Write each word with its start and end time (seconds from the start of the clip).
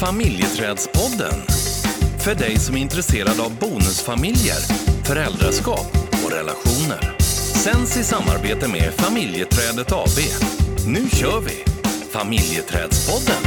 Familjeträdspodden. 0.00 1.42
För 2.18 2.34
dig 2.34 2.58
som 2.58 2.76
är 2.76 2.80
intresserad 2.80 3.40
av 3.40 3.58
bonusfamiljer, 3.58 4.56
föräldraskap 5.04 5.86
och 6.24 6.32
relationer. 6.32 7.16
Sänds 7.64 7.96
i 7.96 8.04
samarbete 8.04 8.68
med 8.68 8.92
Familjeträdet 8.94 9.92
AB. 9.92 10.18
Nu 10.86 11.08
kör 11.12 11.40
vi! 11.40 11.64
Familjeträdspodden. 12.12 13.42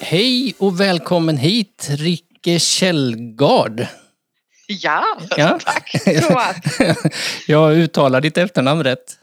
Hej 0.00 0.54
och 0.58 0.80
välkommen 0.80 1.36
hit, 1.36 1.88
Ricke 1.90 2.58
Källgard. 2.58 3.86
Ja, 4.66 5.04
Ja. 5.36 5.58
tack 5.64 5.92
Thomas. 6.04 6.56
Jag 7.46 7.72
uttalar 7.76 8.20
ditt 8.20 8.38
efternamn 8.38 8.84
rätt. 8.84 9.18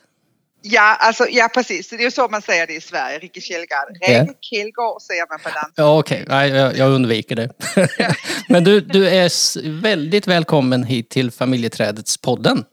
Ja, 0.62 0.96
alltså, 1.00 1.26
ja, 1.30 1.50
precis. 1.54 1.90
Det 1.90 2.04
är 2.04 2.10
så 2.10 2.28
man 2.28 2.42
säger 2.42 2.68
det 2.68 2.74
i 2.74 2.82
Sverige, 2.82 3.20
Rikke 3.20 3.42
Kjellgard. 3.42 3.88
Reke 4.02 4.34
Kjellgård 4.42 5.02
säger 5.02 5.26
man 5.30 5.40
på 5.40 5.50
danska. 5.50 5.72
Ja, 5.76 6.00
okej. 6.00 6.26
Nej, 6.28 6.50
jag, 6.50 6.78
jag 6.78 6.92
undviker 6.92 7.36
det. 7.36 7.50
Men 8.50 8.64
du, 8.64 8.82
du 8.82 9.10
är 9.10 9.70
väldigt 9.82 10.28
välkommen 10.28 10.84
hit 10.84 11.10
till 11.10 11.32
Familjeträdets 11.32 12.18
podden. 12.18 12.64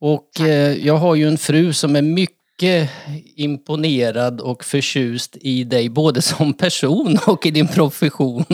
Och 0.00 0.40
eh, 0.40 0.86
jag 0.86 0.96
har 0.96 1.14
ju 1.14 1.28
en 1.28 1.38
fru 1.38 1.72
som 1.72 1.96
är 1.96 2.02
mycket 2.02 2.90
imponerad 3.36 4.40
och 4.40 4.64
förtjust 4.64 5.36
i 5.40 5.64
dig, 5.64 5.88
både 5.88 6.22
som 6.22 6.54
person 6.54 7.18
och 7.26 7.46
i 7.46 7.50
din 7.50 7.68
profession. 7.68 8.44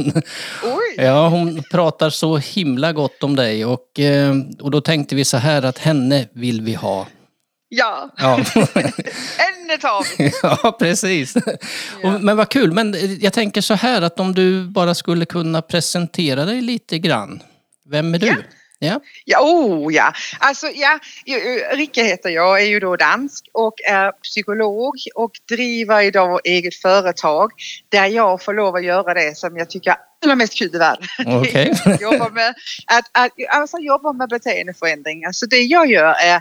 Oj! 0.64 0.94
Ja, 0.96 1.28
hon 1.28 1.62
pratar 1.70 2.10
så 2.10 2.36
himla 2.36 2.92
gott 2.92 3.22
om 3.22 3.36
dig 3.36 3.64
och, 3.64 4.00
eh, 4.00 4.34
och 4.60 4.70
då 4.70 4.80
tänkte 4.80 5.14
vi 5.14 5.24
så 5.24 5.36
här 5.36 5.62
att 5.62 5.78
henne 5.78 6.28
vill 6.32 6.60
vi 6.60 6.74
ha. 6.74 7.06
Ja, 7.72 8.10
Ja, 8.16 8.36
henne 9.38 9.78
tar 9.80 10.18
vi. 10.18 10.32
ja 10.42 10.76
precis. 10.78 11.36
Och, 12.04 12.20
men 12.20 12.36
vad 12.36 12.48
kul, 12.48 12.72
men 12.72 12.94
jag 13.20 13.32
tänker 13.32 13.60
så 13.60 13.74
här 13.74 14.02
att 14.02 14.20
om 14.20 14.34
du 14.34 14.68
bara 14.68 14.94
skulle 14.94 15.26
kunna 15.26 15.62
presentera 15.62 16.44
dig 16.44 16.60
lite 16.60 16.98
grann. 16.98 17.42
Vem 17.90 18.14
är 18.14 18.18
du? 18.18 18.26
Ja. 18.26 18.34
Ja. 18.82 19.00
Ja, 19.24 19.40
oh 19.40 19.94
ja. 19.94 20.12
Alltså 20.38 20.66
ja, 20.74 20.98
Rikke 21.72 22.04
heter 22.04 22.30
jag, 22.30 22.60
är 22.62 22.66
ju 22.66 22.80
då 22.80 22.96
dansk 22.96 23.44
och 23.52 23.74
är 23.88 24.12
psykolog 24.12 24.94
och 25.14 25.30
driver 25.48 26.02
idag 26.02 26.40
eget 26.44 26.74
företag 26.74 27.50
där 27.88 28.06
jag 28.06 28.42
får 28.42 28.54
lov 28.54 28.76
att 28.76 28.84
göra 28.84 29.14
det 29.14 29.36
som 29.36 29.56
jag 29.56 29.70
tycker 29.70 29.94
är 30.20 30.26
allra 30.26 30.36
mest 30.36 30.58
kul 30.58 30.74
i 30.74 30.78
världen. 30.78 31.06
Okej. 31.26 31.72
att 31.84 32.00
jobba 32.00 32.28
med, 32.28 32.54
att, 32.86 33.04
att, 33.12 33.32
alltså 33.50 33.78
jobba 33.78 34.12
med 34.12 34.28
beteendeförändring. 34.28 35.24
Alltså 35.24 35.46
det 35.46 35.62
jag 35.62 35.90
gör 35.90 36.14
är 36.22 36.36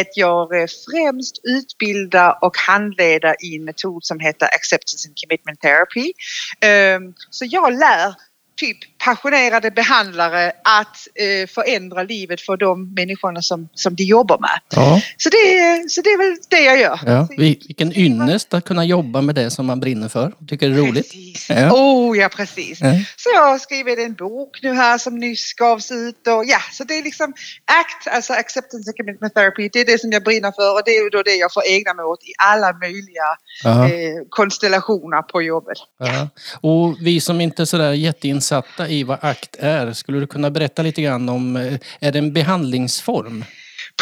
att 0.00 0.16
jag 0.16 0.48
främst 0.90 1.40
utbildar 1.42 2.38
och 2.44 2.56
handleder 2.56 3.34
i 3.44 3.56
en 3.56 3.64
metod 3.64 4.04
som 4.04 4.20
heter 4.20 4.46
Acceptance 4.46 5.08
and 5.08 5.16
Commitment 5.24 5.60
Therapy. 5.60 6.12
Ehm, 6.60 7.14
Så 7.30 7.44
jag 7.48 7.72
lär 7.78 8.14
typ 8.56 8.78
passionerade 9.04 9.70
behandlare 9.70 10.52
att 10.64 10.96
eh, 11.14 11.46
förändra 11.48 12.02
livet 12.02 12.40
för 12.40 12.56
de 12.56 12.94
människorna 12.94 13.42
som, 13.42 13.68
som 13.74 13.94
de 13.96 14.02
jobbar 14.04 14.38
med. 14.38 14.60
Ja. 14.74 15.00
Så 15.16 15.28
det, 15.28 15.36
är- 15.36 15.88
så 15.88 16.00
det 16.02 16.08
är 16.10 16.18
väl 16.18 16.36
det 16.48 16.60
jag 16.60 16.80
gör. 16.80 17.00
Ja. 17.06 17.28
Vi- 17.30 17.36
Vilken 17.66 17.96
ynnest 17.98 18.54
att 18.54 18.64
kunna 18.64 18.84
jobba 18.84 19.20
med 19.20 19.34
det 19.34 19.50
som 19.50 19.66
man 19.66 19.80
brinner 19.80 20.08
för. 20.08 20.32
Tycker 20.48 20.68
det 20.68 20.74
är 20.74 20.78
roligt. 20.78 21.10
Precis. 21.12 21.50
Ja. 21.50 21.72
Oh 21.72 22.18
ja, 22.18 22.28
precis. 22.28 22.78
Ja. 22.80 22.92
Så 23.16 23.30
jag 23.34 23.46
har 23.50 23.58
skrivit 23.58 23.98
en 23.98 24.14
bok 24.14 24.58
nu 24.62 24.72
här 24.74 24.98
som 24.98 25.18
nyss 25.18 25.52
gavs 25.54 25.90
ut 25.90 26.26
och 26.26 26.44
ja, 26.46 26.58
så 26.72 26.84
det 26.84 26.94
är 26.98 27.02
liksom 27.02 27.32
ACT, 27.80 28.08
alltså 28.14 28.32
Acceptance 28.32 28.90
and 28.90 28.96
Commitment 28.96 29.34
Therapy, 29.34 29.68
det 29.72 29.80
är 29.80 29.84
det 29.86 30.00
som 30.00 30.12
jag 30.12 30.24
brinner 30.24 30.52
för 30.52 30.72
och 30.74 30.82
det 30.84 30.90
är 30.90 31.02
ju 31.04 31.08
då 31.10 31.22
det 31.22 31.34
jag 31.34 31.52
får 31.52 31.62
ägna 31.68 31.94
mig 31.94 32.04
åt 32.04 32.22
i 32.24 32.32
alla 32.42 32.72
möjliga 32.72 33.28
eh, 33.64 34.14
konstellationer 34.28 35.22
på 35.22 35.42
jobbet. 35.42 35.78
Ja. 35.98 36.28
Och 36.60 36.96
vi 37.00 37.20
som 37.20 37.40
inte 37.40 37.62
är 37.62 37.66
sådär 37.66 37.92
jätteinsatta 37.92 38.88
i 38.92 39.04
vad 39.04 39.18
ACT 39.20 39.56
är, 39.60 39.92
skulle 39.92 40.20
du 40.20 40.26
kunna 40.26 40.50
berätta 40.50 40.82
lite 40.82 41.02
grann 41.02 41.28
om, 41.28 41.56
eh, 41.56 41.74
är 42.00 42.12
det 42.12 42.18
en 42.18 42.32
behandlingsform? 42.32 43.44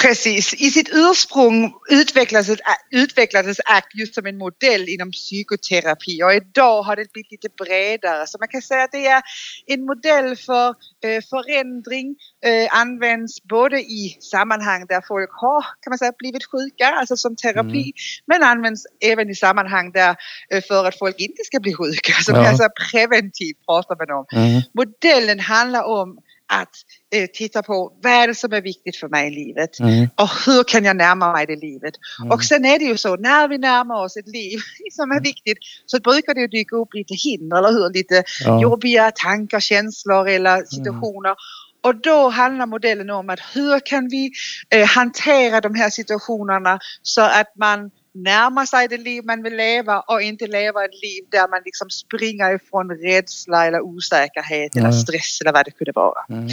Precis, 0.01 0.55
i 0.55 0.71
sitt 0.71 0.89
ursprung 0.93 1.73
utvecklades, 1.91 2.61
utvecklades 2.91 3.61
ACT 3.65 3.95
just 3.95 4.15
som 4.15 4.27
en 4.27 4.39
modell 4.39 4.89
inom 4.89 5.11
psykoterapi 5.11 6.23
och 6.23 6.35
idag 6.35 6.83
har 6.83 6.97
det 6.97 7.13
blivit 7.13 7.31
lite 7.31 7.49
bredare. 7.65 8.27
Så 8.27 8.39
man 8.39 8.49
kan 8.49 8.63
säga 8.63 8.85
att 8.85 8.93
det 8.93 9.07
är 9.07 9.23
en 9.67 9.85
modell 9.85 10.37
för 10.37 10.69
eh, 11.05 11.23
förändring, 11.31 12.17
eh, 12.45 12.81
används 12.81 13.43
både 13.43 13.81
i 13.81 14.17
sammanhang 14.21 14.87
där 14.89 15.03
folk 15.09 15.31
har 15.33 15.63
kan 15.63 15.91
man 15.91 15.99
säga, 15.99 16.13
blivit 16.19 16.45
sjuka, 16.51 16.87
alltså 16.87 17.17
som 17.17 17.37
terapi, 17.37 17.93
men 18.27 18.43
används 18.43 18.87
även 19.01 19.31
i 19.31 19.35
sammanhang 19.35 19.93
där 19.93 20.17
eh, 20.51 20.63
för 20.69 20.85
att 20.89 20.99
folk 20.99 21.21
inte 21.21 21.45
ska 21.45 21.61
bli 21.61 21.75
sjuka, 21.75 22.13
som 22.23 22.35
Ja. 22.35 22.45
kan 22.45 22.57
säga 22.57 22.71
preventivt 22.91 23.67
pratar 23.67 23.97
man 23.97 24.11
om. 24.19 24.27
Modellen 24.75 25.41
handlar 25.41 25.85
om 25.85 26.19
att 26.53 26.75
eh, 27.15 27.27
titta 27.33 27.63
på 27.63 27.93
vad 28.03 28.13
är 28.13 28.27
det 28.29 28.35
som 28.35 28.53
är 28.53 28.63
viktigt 28.63 28.97
för 28.97 29.09
mig 29.09 29.27
i 29.33 29.45
livet 29.45 29.71
och 30.17 30.29
hur 30.47 30.65
kan 30.65 30.85
jag 30.85 30.97
närma 30.97 31.33
mig 31.33 31.47
det 31.47 31.57
livet. 31.57 31.95
Och 32.31 32.45
sen 32.45 32.65
är 32.65 32.79
det 32.79 32.85
ju 32.85 32.97
så, 32.97 33.17
när 33.17 33.49
vi 33.49 33.59
närmar 33.59 34.05
oss 34.05 34.17
ett 34.17 34.29
liv 34.29 34.59
som 34.93 35.11
är 35.11 35.21
viktigt 35.21 35.59
så 35.87 36.01
brukar 36.01 36.35
det 36.35 36.47
dyka 36.47 36.77
upp 36.77 36.95
lite 36.95 37.15
hinder, 37.15 37.57
eller 37.59 37.73
hur? 37.73 37.93
Lite 37.93 38.25
Ja. 38.45 38.63
jobbiga 38.63 39.11
tankar, 39.11 39.61
känslor 39.61 40.29
eller 40.29 40.65
situationer. 40.65 41.35
Och 41.83 41.97
då 41.97 42.29
handlar 42.29 42.67
modellen 42.67 43.11
om 43.11 43.31
att 43.31 43.41
hur 43.55 43.81
kan 43.87 44.09
vi 44.09 44.33
eh, 44.71 44.87
hantera 44.87 45.61
de 45.61 45.75
här 45.75 45.91
situationerna 45.91 46.79
så 47.03 47.21
att 47.21 47.53
man 47.59 47.91
närmar 48.15 48.67
sig 48.67 48.89
det 48.89 48.97
liv 48.97 49.25
man 49.25 49.43
vill 49.43 49.57
leva 49.57 50.01
och 50.01 50.23
inte 50.23 50.47
leva 50.47 50.85
ett 50.85 51.03
liv 51.03 51.25
där 51.31 51.49
man 51.49 51.61
liksom 51.65 51.91
springer 51.91 52.55
ifrån 52.55 52.91
rädsla 52.91 53.67
eller 53.67 53.81
osäkerhet 53.81 54.77
eller 54.77 54.87
Ja. 54.87 54.93
stress 54.93 55.41
eller 55.41 55.53
vad 55.53 55.65
det 55.65 55.71
kunde 55.71 55.93
vara. 55.95 56.25
Mm. 56.29 56.49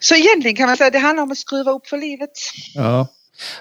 Så 0.00 0.14
egentligen 0.14 0.56
kan 0.56 0.66
man 0.66 0.76
säga 0.76 0.86
att 0.86 0.92
det 0.92 0.98
handlar 0.98 1.22
om 1.22 1.32
att 1.32 1.38
skruva 1.38 1.70
upp 1.72 1.86
för 1.86 1.98
livet. 1.98 2.30
Ja. 2.74 3.06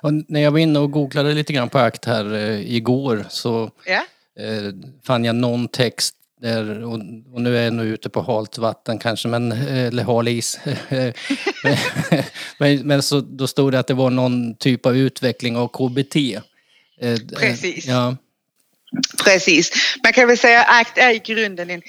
Och 0.01 0.13
när 0.13 0.39
jag 0.41 0.51
var 0.51 0.59
inne 0.59 0.79
och 0.79 0.91
googlade 0.91 1.33
lite 1.33 1.53
grann 1.53 1.69
på 1.69 1.77
ACT 1.79 2.05
här 2.05 2.33
eh, 2.33 2.75
igår 2.75 3.25
så 3.29 3.71
Ja. 3.85 4.01
eh, 4.43 4.73
fann 5.07 5.25
jag 5.25 5.35
någon 5.35 5.67
text 5.67 6.13
där, 6.41 6.83
och, 6.83 6.93
och 7.33 7.41
nu 7.41 7.57
är 7.57 7.63
jag 7.63 7.73
nu 7.73 7.83
ute 7.83 8.09
på 8.09 8.21
halt 8.21 8.57
vatten 8.57 8.97
kanske, 8.99 9.27
men, 9.27 9.51
eh, 9.51 9.83
eller 9.87 10.03
hal 10.03 10.27
is. 10.27 10.59
men, 12.59 12.87
men 12.87 13.03
så, 13.03 13.21
då 13.21 13.47
stod 13.47 13.71
det 13.71 13.79
att 13.79 13.87
det 13.87 13.93
var 13.93 14.09
någon 14.09 14.55
typ 14.55 14.85
av 14.85 14.97
utveckling 14.97 15.57
av 15.57 15.67
KBT. 15.67 16.15
Eh, 17.01 17.11
eh, 17.11 17.17
Precis. 17.35 17.85
Ja, 17.85 18.17
Precis. 19.23 19.71
Man 20.03 20.13
kan 20.13 20.27
väl 20.27 20.37
säga 20.37 20.63
att 20.63 20.81
ACT 20.81 20.97
är 20.97 21.09
i 21.11 21.19
grunden 21.19 21.69
en, 21.69 21.81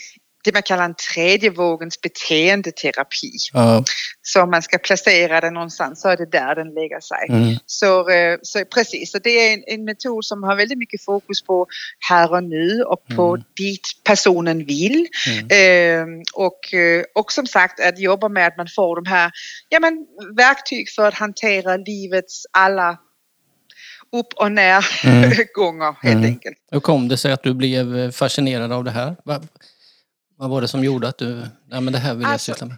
det 0.45 0.53
man 0.53 0.63
kallar 0.63 0.85
en 0.85 0.95
tredje 1.15 1.51
vågens 1.51 2.01
beteendeterapi. 2.01 3.31
ja, 3.53 3.85
Så 4.23 4.43
om 4.43 4.51
man 4.51 4.63
ska 4.63 4.79
placera 4.79 5.41
den 5.41 5.55
någonstans 5.55 6.01
så 6.03 6.09
är 6.09 6.17
det 6.17 6.31
där 6.31 6.55
den 6.55 6.75
lägger 6.75 7.01
sig. 7.01 7.27
mm, 7.29 7.57
Så, 7.67 8.11
eh, 8.11 8.39
så 8.43 8.65
precis, 8.65 9.13
så 9.13 9.19
det 9.19 9.31
är 9.31 9.55
en, 9.55 9.65
en 9.67 9.85
metod 9.85 10.25
som 10.25 10.43
har 10.43 10.57
väldigt 10.57 10.79
mycket 10.79 11.05
fokus 11.05 11.43
på 11.43 11.67
här 12.09 12.33
och 12.33 12.45
nu 12.45 12.83
och 12.83 13.07
på 13.17 13.29
Mm. 13.35 13.45
dit 13.57 13.87
personen 14.05 14.65
vill. 14.65 15.07
Eh, 15.51 16.05
och, 16.35 16.75
eh, 16.75 17.05
och 17.15 17.33
som 17.33 17.47
sagt 17.47 17.81
att 17.81 17.99
jobba 17.99 18.29
med 18.29 18.47
att 18.47 18.57
man 18.57 18.69
får 18.77 18.97
de 18.97 19.07
här 19.11 19.31
ja, 19.69 19.81
men, 19.81 20.07
verktyg 20.37 20.89
för 20.91 21.09
att 21.09 21.15
hantera 21.15 21.77
livets 21.77 22.43
alla 22.53 22.99
upp 24.13 24.33
och 24.37 24.53
ner 24.53 24.87
Mm. 25.05 25.31
gånger 25.55 25.97
helt 26.03 26.17
Mm. 26.17 26.25
enkelt. 26.25 26.57
Hur 26.71 26.81
kom 26.81 27.09
det 27.09 27.17
sig 27.17 27.33
att 27.33 27.43
du 27.43 27.55
blev 27.55 28.11
fascinerad 28.13 28.73
av 28.73 28.85
det 28.85 28.91
här? 28.91 29.17
Vad, 29.25 29.49
vad 30.39 30.51
var 30.51 30.61
det 30.61 30.69
som 30.69 30.85
gjorde 30.85 31.09
att 31.09 31.19
du, 31.19 31.43
ja 31.71 31.81
men 31.81 31.93
det 31.93 31.99
här 31.99 32.15
vill 32.15 32.23
jag 32.23 32.33
Alltså, 32.33 32.53
syssla 32.53 32.67
med? 32.67 32.77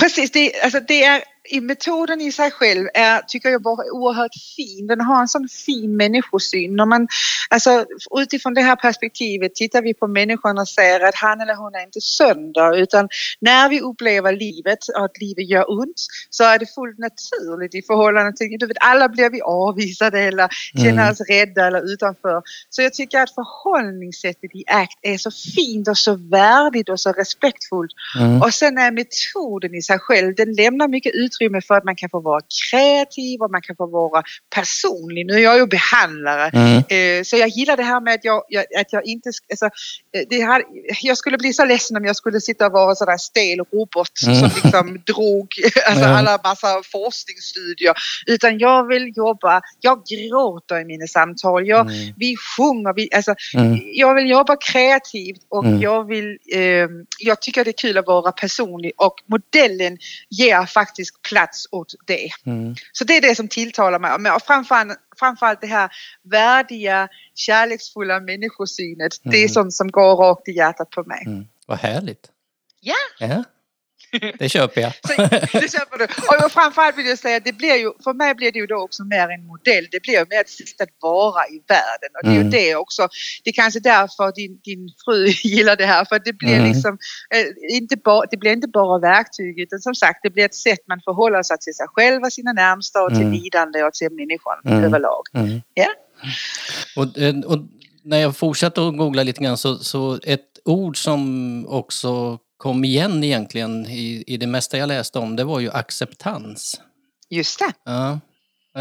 Precis, 0.00 0.30
det, 0.30 0.62
alltså 0.62 0.80
det 0.88 1.04
är, 1.04 1.22
metoden 1.62 2.20
i 2.20 2.32
sig 2.32 2.50
själv 2.50 2.88
är, 2.94 3.20
tycker 3.20 3.48
jag 3.48 3.62
bara 3.62 3.92
oerhört 3.92 4.34
fin. 4.56 4.86
Den 4.86 5.00
har 5.00 5.20
en 5.20 5.28
sån 5.28 5.48
fin 5.48 5.96
människosyn. 5.96 6.76
När 6.76 6.86
man, 6.86 7.08
alltså, 7.50 7.86
utifrån 8.18 8.54
det 8.54 8.60
här 8.60 8.76
perspektivet 8.76 9.54
tittar 9.54 9.82
vi 9.82 9.94
på 9.94 10.06
människan 10.06 10.58
och 10.58 10.68
ser 10.68 11.00
att 11.00 11.14
han 11.14 11.40
eller 11.40 11.54
hon 11.54 11.74
är 11.74 11.82
inte 11.82 12.00
sönder 12.00 12.78
utan 12.78 13.08
när 13.40 13.68
vi 13.68 13.80
upplever 13.80 14.32
livet 14.32 14.78
och 14.96 15.04
att 15.04 15.18
livet 15.20 15.48
gör 15.48 15.70
ont 15.80 16.06
så 16.30 16.44
är 16.44 16.58
det 16.58 16.66
fullt 16.74 16.98
naturligt 16.98 17.74
i 17.74 17.82
förhållande 17.82 18.32
till, 18.32 18.56
du 18.58 18.66
vet 18.66 18.76
alla 18.80 19.08
blir 19.08 19.30
vi 19.30 19.40
avvisade 19.42 20.20
eller 20.20 20.48
känner 20.76 20.92
Mm. 20.92 21.10
oss 21.12 21.20
rädda 21.20 21.66
eller 21.66 21.92
utanför. 21.92 22.42
Så 22.70 22.82
jag 22.82 22.94
tycker 22.94 23.18
att 23.18 23.34
förhållningssättet 23.34 24.54
i 24.54 24.64
ACT 24.66 24.98
är 25.02 25.18
så 25.18 25.30
fint 25.30 25.88
och 25.88 25.98
så 25.98 26.14
värdigt 26.14 26.88
och 26.88 27.00
så 27.00 27.12
respektfullt 27.12 27.92
Mm. 28.20 28.42
och 28.42 28.54
sen 28.54 28.78
är 28.78 28.90
metoden 28.90 29.74
i 29.74 29.82
sig 29.82 29.98
själv, 29.98 30.34
den 30.34 30.52
lämnar 30.54 30.88
mycket 30.88 31.14
utrymme 31.32 31.60
för 31.60 31.74
att 31.74 31.84
man 31.84 31.96
kan 31.96 32.10
få 32.10 32.20
vara 32.20 32.40
kreativ 32.70 33.42
och 33.42 33.50
man 33.50 33.62
kan 33.62 33.76
få 33.76 33.86
vara 33.86 34.22
personlig. 34.54 35.26
Nu 35.26 35.32
är 35.34 35.38
jag 35.38 35.56
ju 35.58 35.66
behandlare 35.66 36.50
Mm. 36.54 36.76
eh, 36.78 37.22
så 37.24 37.36
jag 37.36 37.48
gillar 37.48 37.76
det 37.76 37.82
här 37.82 38.00
med 38.00 38.14
att 38.14 38.24
jag, 38.24 38.42
att 38.80 38.92
jag 38.92 39.04
inte... 39.06 39.30
Alltså, 39.50 39.66
eh, 39.66 40.22
det 40.30 40.44
här, 40.44 40.62
jag 41.02 41.16
skulle 41.18 41.38
bli 41.38 41.52
så 41.52 41.64
ledsen 41.64 41.96
om 41.96 42.04
jag 42.04 42.16
skulle 42.16 42.40
sitta 42.40 42.66
och 42.66 42.72
vara 42.72 42.94
sådär 42.94 43.16
stel 43.16 43.58
robot 43.58 44.08
Mm. 44.26 44.36
som 44.40 44.50
liksom 44.54 45.02
drog 45.06 45.48
alltså, 45.88 46.04
Ja. 46.04 46.18
alla 46.18 46.38
massa 46.44 46.82
forskningsstudier. 46.92 47.94
Utan 48.26 48.58
jag 48.58 48.86
vill 48.88 49.12
jobba, 49.16 49.60
jag 49.80 50.02
gråter 50.06 50.80
i 50.80 50.84
mina 50.84 51.06
samtal, 51.06 51.66
jag, 51.68 51.80
Mm. 51.90 52.14
vi 52.16 52.36
sjunger, 52.56 52.92
vi, 52.94 53.08
alltså, 53.14 53.34
Mm. 53.54 53.78
jag 53.92 54.14
vill 54.14 54.30
jobba 54.30 54.56
kreativt 54.56 55.40
och 55.48 55.64
Mm. 55.64 55.80
jag 55.80 56.06
vill, 56.08 56.38
eh, 56.54 56.88
jag 57.18 57.40
tycker 57.42 57.64
det 57.64 57.70
är 57.70 57.82
kul 57.88 57.98
att 57.98 58.06
vara 58.06 58.32
personlig 58.32 58.92
och 58.96 59.14
modellen 59.26 59.98
ger 60.30 60.66
faktiskt 60.66 61.21
plats 61.28 61.66
åt 61.70 61.94
det. 62.06 62.30
Mm. 62.46 62.74
Så 62.92 63.04
det 63.04 63.16
är 63.16 63.20
det 63.20 63.34
som 63.34 63.48
tilltalar 63.48 63.98
mig. 63.98 64.18
Men 64.18 64.40
framförallt, 64.40 64.98
framförallt 65.18 65.60
det 65.60 65.66
här 65.66 65.90
värdiga, 66.22 67.08
kärleksfulla 67.34 68.20
människosynet. 68.20 69.12
Det 69.22 69.36
är 69.36 69.42
Mm. 69.42 69.48
sånt 69.48 69.74
som 69.74 69.90
går 69.90 70.16
rakt 70.16 70.48
i 70.48 70.52
hjärtat 70.52 70.90
på 70.90 71.02
mig. 71.04 71.22
Mm. 71.26 71.44
Vad 71.66 71.78
härligt. 71.78 72.30
Ja. 72.80 72.94
Ja. 73.18 73.44
Det 74.38 74.48
köper 74.48 74.80
jag. 74.80 74.92
Så, 74.94 75.22
det 75.60 75.72
köper 75.72 75.98
du. 75.98 76.04
Och 76.44 76.52
framförallt 76.52 76.98
vill 76.98 77.06
jag 77.06 77.18
säga 77.18 77.36
att 77.36 77.44
det 77.44 77.52
blir 77.52 77.74
ju, 77.76 77.92
för 78.04 78.14
mig 78.14 78.34
blir 78.34 78.52
det 78.52 78.58
ju 78.58 78.66
då 78.66 78.76
också 78.76 79.04
mer 79.04 79.28
en 79.28 79.46
modell. 79.46 79.86
Det 79.90 80.02
blir 80.02 80.14
ju 80.14 80.26
mer 80.30 80.40
ett 80.40 80.50
sätt 80.50 80.80
att 80.80 80.88
vara 81.00 81.46
i 81.46 81.62
världen. 81.68 82.10
Och 82.16 82.22
det 82.24 82.28
är 82.30 82.34
ju 82.34 82.40
Mm. 82.40 82.50
det 82.50 82.76
också. 82.76 83.08
Det 83.44 83.50
är 83.50 83.54
kanske 83.54 83.80
därför 83.80 84.32
din, 84.34 84.60
din 84.64 84.88
fru 85.04 85.26
gillar 85.44 85.76
det 85.76 85.86
här. 85.86 86.04
För 86.04 86.18
det 86.24 86.32
blir 86.32 86.54
Mm. 86.56 86.68
liksom 86.72 86.98
eh, 87.34 87.76
inte 87.76 87.96
bara, 87.96 88.26
det 88.30 88.36
blir 88.36 88.52
inte 88.52 88.68
bara 88.68 88.98
verktyg 88.98 89.58
utan 89.60 89.78
som 89.80 89.94
sagt 89.94 90.18
det 90.22 90.30
blir 90.30 90.44
ett 90.44 90.54
sätt 90.54 90.80
man 90.88 91.00
förhåller 91.04 91.42
sig 91.42 91.58
till 91.58 91.74
sig 91.74 91.86
själv 91.88 92.22
och 92.22 92.32
sina 92.32 92.52
närmsta 92.52 93.02
och 93.02 93.08
till 93.10 93.18
Mm. 93.26 93.32
lidande 93.32 93.82
och 93.82 93.92
till 93.94 94.10
människan 94.12 94.58
Mm. 94.66 94.84
överlag. 94.84 95.22
Mm. 95.34 95.60
Ja. 95.74 95.86
Och, 96.96 97.18
eh, 97.18 97.34
och 97.40 97.58
när 98.04 98.18
jag 98.18 98.36
fortsatte 98.36 98.86
att 98.88 98.96
googla 98.96 99.22
lite 99.22 99.42
grann 99.44 99.56
så, 99.56 99.76
så 99.76 100.18
ett 100.22 100.48
ord 100.64 100.96
som 100.96 101.66
också 101.68 102.38
kom 102.62 102.84
igen 102.84 103.24
egentligen 103.24 103.86
i, 103.86 104.24
i 104.26 104.36
det 104.36 104.46
mesta 104.46 104.78
jag 104.78 104.88
läste 104.88 105.18
om 105.18 105.36
det 105.36 105.44
var 105.44 105.60
ju 105.60 105.70
acceptans. 105.70 106.80
Just 107.30 107.58
det. 107.58 107.72
Ja. 107.84 108.20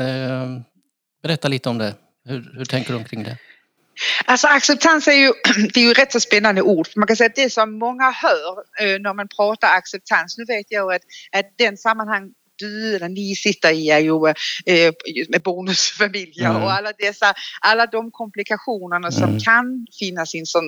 Eh, 0.02 0.62
berätta 1.24 1.48
lite 1.48 1.70
om 1.70 1.78
det. 1.78 1.96
Hur, 2.26 2.52
hur 2.58 2.66
tänker 2.66 2.94
du 2.94 3.00
omkring 3.00 3.24
det? 3.24 3.38
Alltså 4.26 4.48
acceptans 4.48 5.08
är 5.08 5.14
ju, 5.14 5.34
det 5.74 5.80
är 5.80 5.84
ju 5.84 5.94
rätt 5.94 6.12
så 6.12 6.20
spännande 6.20 6.62
ord. 6.62 6.88
För 6.88 7.00
man 7.00 7.08
kan 7.08 7.16
säga 7.16 7.30
att 7.30 7.36
det 7.36 7.50
som 7.50 7.80
många 7.80 8.12
hör 8.12 8.58
eh, 8.80 9.00
när 9.00 9.14
man 9.14 9.28
pratar 9.28 9.78
acceptans, 9.78 10.38
nu 10.38 10.46
vet 10.46 10.66
jag 10.70 10.94
att, 10.94 11.02
att 11.32 11.46
den 11.58 11.78
sammanhang 11.78 12.32
eller 12.68 13.10
ni 13.10 13.36
sitter 13.36 13.72
i 13.72 13.90
är 13.90 14.00
ju 14.00 14.28
eh, 14.66 14.94
med 15.30 15.42
bonusfamiljer 15.42 16.50
Mm. 16.50 16.64
och 16.64 16.72
alla 16.72 16.92
dessa, 17.00 17.34
alla 17.62 17.86
de 17.86 18.12
komplikationerna 18.12 19.12
som 19.12 19.24
Mm. 19.24 19.40
kan 19.40 19.88
finnas 20.00 20.36
i 20.36 20.40
en 20.40 20.46
sån... 20.46 20.66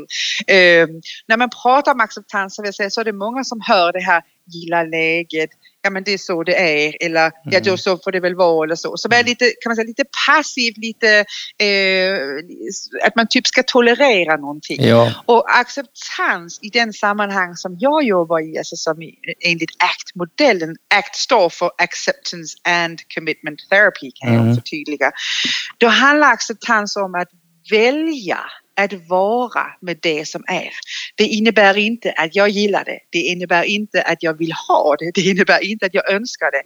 Eh, 0.48 0.88
när 1.28 1.38
man 1.38 1.50
pratar 1.64 1.92
om 1.92 2.00
acceptans 2.00 2.56
så, 2.56 2.64
vill 2.64 2.74
säga, 2.74 2.90
så 2.90 3.02
är 3.02 3.06
det 3.06 3.14
många 3.14 3.44
som 3.44 3.62
hör 3.62 3.92
det 3.94 4.00
här 4.02 4.22
gilla 4.46 4.84
läget, 4.84 5.50
ja 5.82 5.90
men 5.90 6.04
det 6.04 6.12
är 6.14 6.18
så 6.18 6.44
det 6.44 6.56
är 6.56 6.96
eller 7.06 7.32
ja 7.44 7.60
då 7.60 7.70
Mm. 7.70 7.78
så 7.78 7.98
får 7.98 8.12
det 8.12 8.20
väl 8.20 8.36
vara 8.36 8.66
eller 8.66 8.76
så. 8.76 8.98
Så 8.98 9.08
det 9.08 9.16
är 9.16 9.24
lite, 9.24 9.46
kan 9.46 9.70
man 9.70 9.76
säga, 9.76 9.86
lite 9.86 10.04
passivt, 10.28 10.78
lite 10.78 11.26
eh, 11.58 13.08
att 13.08 13.16
man 13.16 13.28
typ 13.30 13.48
ska 13.48 13.64
tolerera 13.64 14.38
någonting. 14.38 14.84
Ja. 14.84 15.12
Och 15.26 15.60
acceptans 15.60 16.60
i 16.62 16.70
den 16.70 16.94
sammanhang 16.94 17.56
som 17.56 17.78
jag 17.80 18.04
jobbar 18.04 18.40
i, 18.40 18.58
alltså 18.58 18.76
som 18.76 19.02
i, 19.02 19.16
enligt 19.46 19.72
ACT-modellen, 19.84 20.76
ACT 20.96 21.16
står 21.16 21.50
för 21.50 21.72
Acceptance 21.78 22.58
and 22.64 23.00
Commitment 23.16 23.60
Therapy 23.70 24.12
kan 24.16 24.34
jag 24.34 24.44
Mm. 24.44 24.56
förtydliga. 24.56 25.12
Då 25.78 25.88
handlar 25.88 26.28
acceptans 26.32 26.96
om 26.96 27.16
att 27.16 27.28
välja 27.72 28.40
att 28.76 28.94
vara 29.10 29.66
med 29.82 29.98
det 30.02 30.28
som 30.28 30.44
är. 30.48 30.70
Det 31.16 31.24
innebär 31.24 31.78
inte 31.78 32.12
att 32.12 32.36
jag 32.36 32.50
gillar 32.50 32.84
det. 32.84 33.00
Det 33.10 33.20
innebär 33.20 33.64
inte 33.64 34.02
att 34.02 34.24
jag 34.24 34.38
vill 34.38 34.52
ha 34.68 34.96
det. 35.00 35.12
Det 35.14 35.22
innebär 35.22 35.64
inte 35.64 35.86
att 35.86 35.94
jag 35.94 36.12
önskar 36.12 36.52
det. 36.52 36.62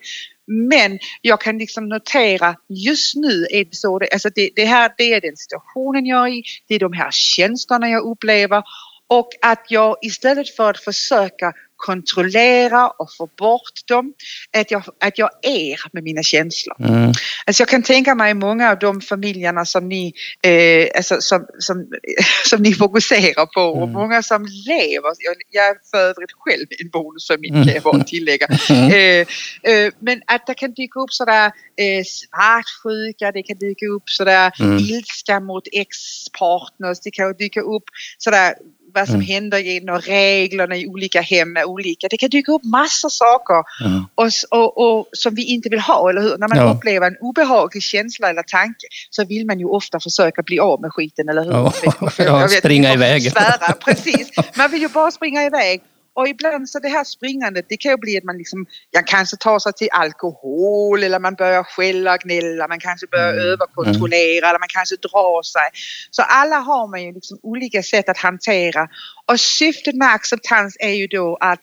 Men 0.48 1.00
jag 1.22 1.42
kan 1.42 1.58
liksom 1.58 1.90
notera 1.90 2.56
just 2.70 3.16
nu 3.16 3.48
är 3.50 3.66
det 3.66 3.76
så. 3.76 4.00
Det, 4.00 4.10
alltså 4.12 4.30
det, 4.36 4.50
det 4.56 4.66
här 4.66 4.92
det 4.98 5.14
är 5.14 5.22
den 5.22 5.38
situationen 5.38 6.06
jag 6.06 6.28
är 6.28 6.34
i. 6.34 6.44
Det 6.68 6.76
är 6.76 6.80
de 6.80 6.94
här 6.94 7.12
känslorna 7.12 7.90
jag 7.90 8.04
upplever. 8.04 8.64
Och 9.08 9.30
att 9.42 9.66
jag 9.70 9.98
istället 10.02 10.56
för 10.56 10.70
att 10.70 10.80
försöka 10.80 11.54
kontrollera 11.78 12.88
och 12.88 13.14
få 13.18 13.30
bort 13.38 13.88
dem, 13.88 14.14
att 14.58 14.72
jag, 14.72 14.84
att 15.02 15.18
jag 15.18 15.30
är 15.42 15.78
med 15.94 16.04
mina 16.04 16.24
känslor. 16.24 16.76
Mm. 16.80 17.12
Alltså 17.46 17.62
jag 17.62 17.68
kan 17.70 17.84
tänka 17.84 18.16
mig 18.16 18.34
många 18.34 18.72
av 18.72 18.80
de 18.80 19.02
familjerna 19.02 19.66
som 19.66 19.90
ni, 19.90 20.14
eh, 20.42 20.88
alltså 20.98 21.22
som, 21.22 21.46
som, 21.60 21.88
som 22.50 22.62
ni 22.62 22.74
fokuserar 22.74 23.46
på 23.46 23.62
och 23.62 23.78
Mm. 23.88 23.94
många 23.94 24.24
som 24.24 24.46
lever. 24.46 25.12
Jag, 25.20 25.36
jag 25.52 25.66
är 25.68 25.76
för 25.92 25.98
övrigt 25.98 26.32
själv 26.40 26.66
en 26.84 26.90
bonusfamilj 26.90 27.54
kan 27.54 27.74
jag 27.74 27.84
bara 27.84 28.04
tillägga. 28.04 28.48
Mm. 28.70 28.92
Eh, 28.92 29.28
eh, 29.74 29.92
men 30.00 30.22
att 30.28 30.48
det 30.48 30.54
kan 30.54 30.74
dyka 30.74 31.00
upp 31.00 31.14
sådär 31.14 31.46
eh, 31.76 32.04
svartsjuka, 32.06 33.32
det 33.32 33.44
kan 33.44 33.58
dyka 33.58 33.86
upp 33.86 34.10
sådär 34.10 34.52
Mm. 34.60 34.78
ilska 34.78 35.40
mot 35.40 35.64
ex-partners, 35.72 37.00
det 37.04 37.12
kan 37.12 37.34
dyka 37.34 37.62
upp 37.62 37.84
sådär 38.18 38.54
vad 38.94 39.06
som 39.06 39.16
Mm. 39.16 39.28
händer 39.28 39.60
genom 39.60 40.00
reglerna 40.02 40.76
i 40.78 40.88
olika 40.88 41.22
hem 41.22 41.58
är 41.58 41.66
olika. 41.66 42.08
Det 42.10 42.18
kan 42.18 42.30
dyka 42.30 42.52
upp 42.52 42.64
massa 42.64 43.10
saker 43.10 43.64
Mm. 43.86 44.06
och, 44.16 44.28
och, 44.52 44.78
och, 45.00 45.08
som 45.12 45.36
vi 45.36 45.44
inte 45.44 45.70
vill 45.70 45.80
ha, 45.80 46.10
eller 46.10 46.22
hur? 46.22 46.38
När 46.38 46.48
man 46.48 46.58
Ja. 46.58 46.74
upplever 46.74 47.08
en 47.08 47.18
obehaglig 47.22 47.84
känsla 47.84 48.30
eller 48.30 48.44
tanke 48.44 48.88
så 49.10 49.26
vill 49.26 49.46
man 49.46 49.60
ju 49.60 49.66
ofta 49.66 50.00
försöka 50.00 50.42
bli 50.42 50.60
av 50.60 50.82
med 50.82 50.94
skiten, 50.94 51.30
eller 51.30 51.44
hur? 51.44 51.52
Ja, 51.52 51.74
ja, 52.18 52.48
springa 52.48 52.94
iväg. 52.94 53.32
Svära, 53.32 53.74
precis. 53.86 54.30
Man 54.58 54.72
vill 54.72 54.82
ju 54.82 54.88
bara 54.90 55.12
springa 55.12 55.44
iväg. 55.46 55.82
Och 56.18 56.28
ibland 56.28 56.70
så 56.70 56.80
det 56.80 56.90
här 56.90 57.04
springandet 57.04 57.66
det 57.70 57.78
kan 57.78 57.92
ju 57.92 57.98
bli 57.98 58.18
att 58.18 58.24
man 58.24 58.38
liksom, 58.38 58.66
ja, 58.92 59.02
kanske 59.06 59.38
tar 59.38 59.60
sig 59.60 59.74
till 59.74 59.88
alkohol 59.92 61.04
eller 61.04 61.20
man 61.20 61.36
börjar 61.36 61.64
skälla, 61.64 62.18
gnälla, 62.18 62.68
man 62.68 62.80
kanske 62.80 63.08
börjar 63.08 63.34
Mm. 63.34 63.46
överkontrollera 63.46 64.50
eller 64.50 64.60
man 64.60 64.70
kanske 64.78 64.96
drar 64.96 65.44
sig. 65.44 65.70
Så 66.12 66.22
alla 66.22 66.56
har 66.56 66.88
man 66.88 67.04
ju 67.04 67.14
liksom 67.14 67.40
olika 67.44 67.84
sätt 67.84 68.10
att 68.10 68.18
hantera. 68.18 68.88
Och 69.26 69.40
syftet 69.40 69.96
med 69.96 70.14
acceptans 70.14 70.78
är 70.80 70.94
ju 71.02 71.08
då 71.08 71.38
att 71.42 71.60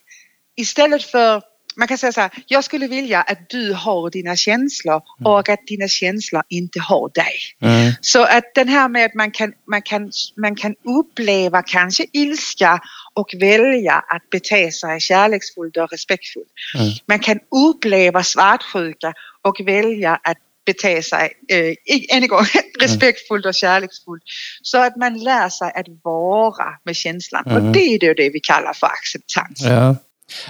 istället 0.55 1.03
för 1.03 1.43
man 1.77 1.87
kan 1.87 1.97
säga 1.97 2.11
så 2.11 2.21
här, 2.21 2.31
jag 2.47 2.63
skulle 2.63 2.87
vilja 2.87 3.21
att 3.21 3.49
du 3.49 3.73
har 3.73 4.09
dina 4.09 4.35
känslor 4.35 5.01
och 5.23 5.49
att 5.49 5.67
dina 5.67 5.87
känslor 5.87 6.43
inte 6.49 6.79
har 6.79 7.11
dig. 7.13 7.35
Mm. 7.61 7.91
Så 8.01 8.23
att 8.23 8.43
den 8.55 8.67
här 8.67 8.89
med 8.89 9.05
att 9.05 9.13
man 9.13 9.31
kan, 9.31 9.53
man 9.69 9.81
kan, 9.81 10.11
man 10.37 10.55
kan 10.55 10.75
uppleva 10.99 11.61
kanske 11.61 12.05
ilska 12.13 12.79
och 13.13 13.33
välja 13.39 13.93
att 13.93 14.29
bete 14.29 14.71
sig 14.71 14.99
kärleksfullt 14.99 15.77
och 15.77 15.91
respektfullt. 15.91 16.47
Mm. 16.75 16.87
Man 17.05 17.19
kan 17.19 17.39
uppleva 17.69 18.23
svartsjuka 18.23 19.13
och 19.41 19.67
välja 19.67 20.19
att 20.23 20.37
bete 20.65 21.03
sig, 21.03 21.33
eh, 21.49 22.15
än 22.15 22.23
en 22.23 22.27
gång, 22.27 22.45
respektfullt 22.79 23.45
och 23.45 23.53
kärleksfullt. 23.53 24.23
Så 24.61 24.77
att 24.77 24.95
man 24.95 25.23
lär 25.23 25.49
sig 25.49 25.71
att 25.75 25.85
vara 26.03 26.65
med 26.83 26.95
känslan. 26.95 27.43
Mm. 27.45 27.57
Och 27.57 27.73
det 27.73 27.79
är 27.79 27.99
då 27.99 28.13
det 28.13 28.29
vi 28.29 28.39
kallar 28.39 28.73
för 28.73 28.87
acceptans. 28.87 29.61
Ja 29.61 29.95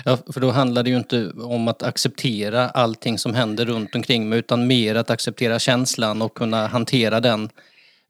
ja, 0.05 0.17
för 0.33 0.41
då 0.41 0.51
handlar 0.51 0.83
det 0.83 0.89
ju 0.89 0.97
inte 0.97 1.31
om 1.31 1.67
att 1.67 1.83
acceptera 1.83 2.69
allting 2.69 3.17
som 3.17 3.33
händer 3.33 3.65
runt 3.65 3.95
omkring 3.95 4.29
mig 4.29 4.39
utan 4.39 4.67
mer 4.67 4.95
att 4.95 5.09
acceptera 5.09 5.59
känslan 5.59 6.21
och 6.21 6.33
kunna 6.33 6.67
hantera 6.67 7.19
den. 7.19 7.49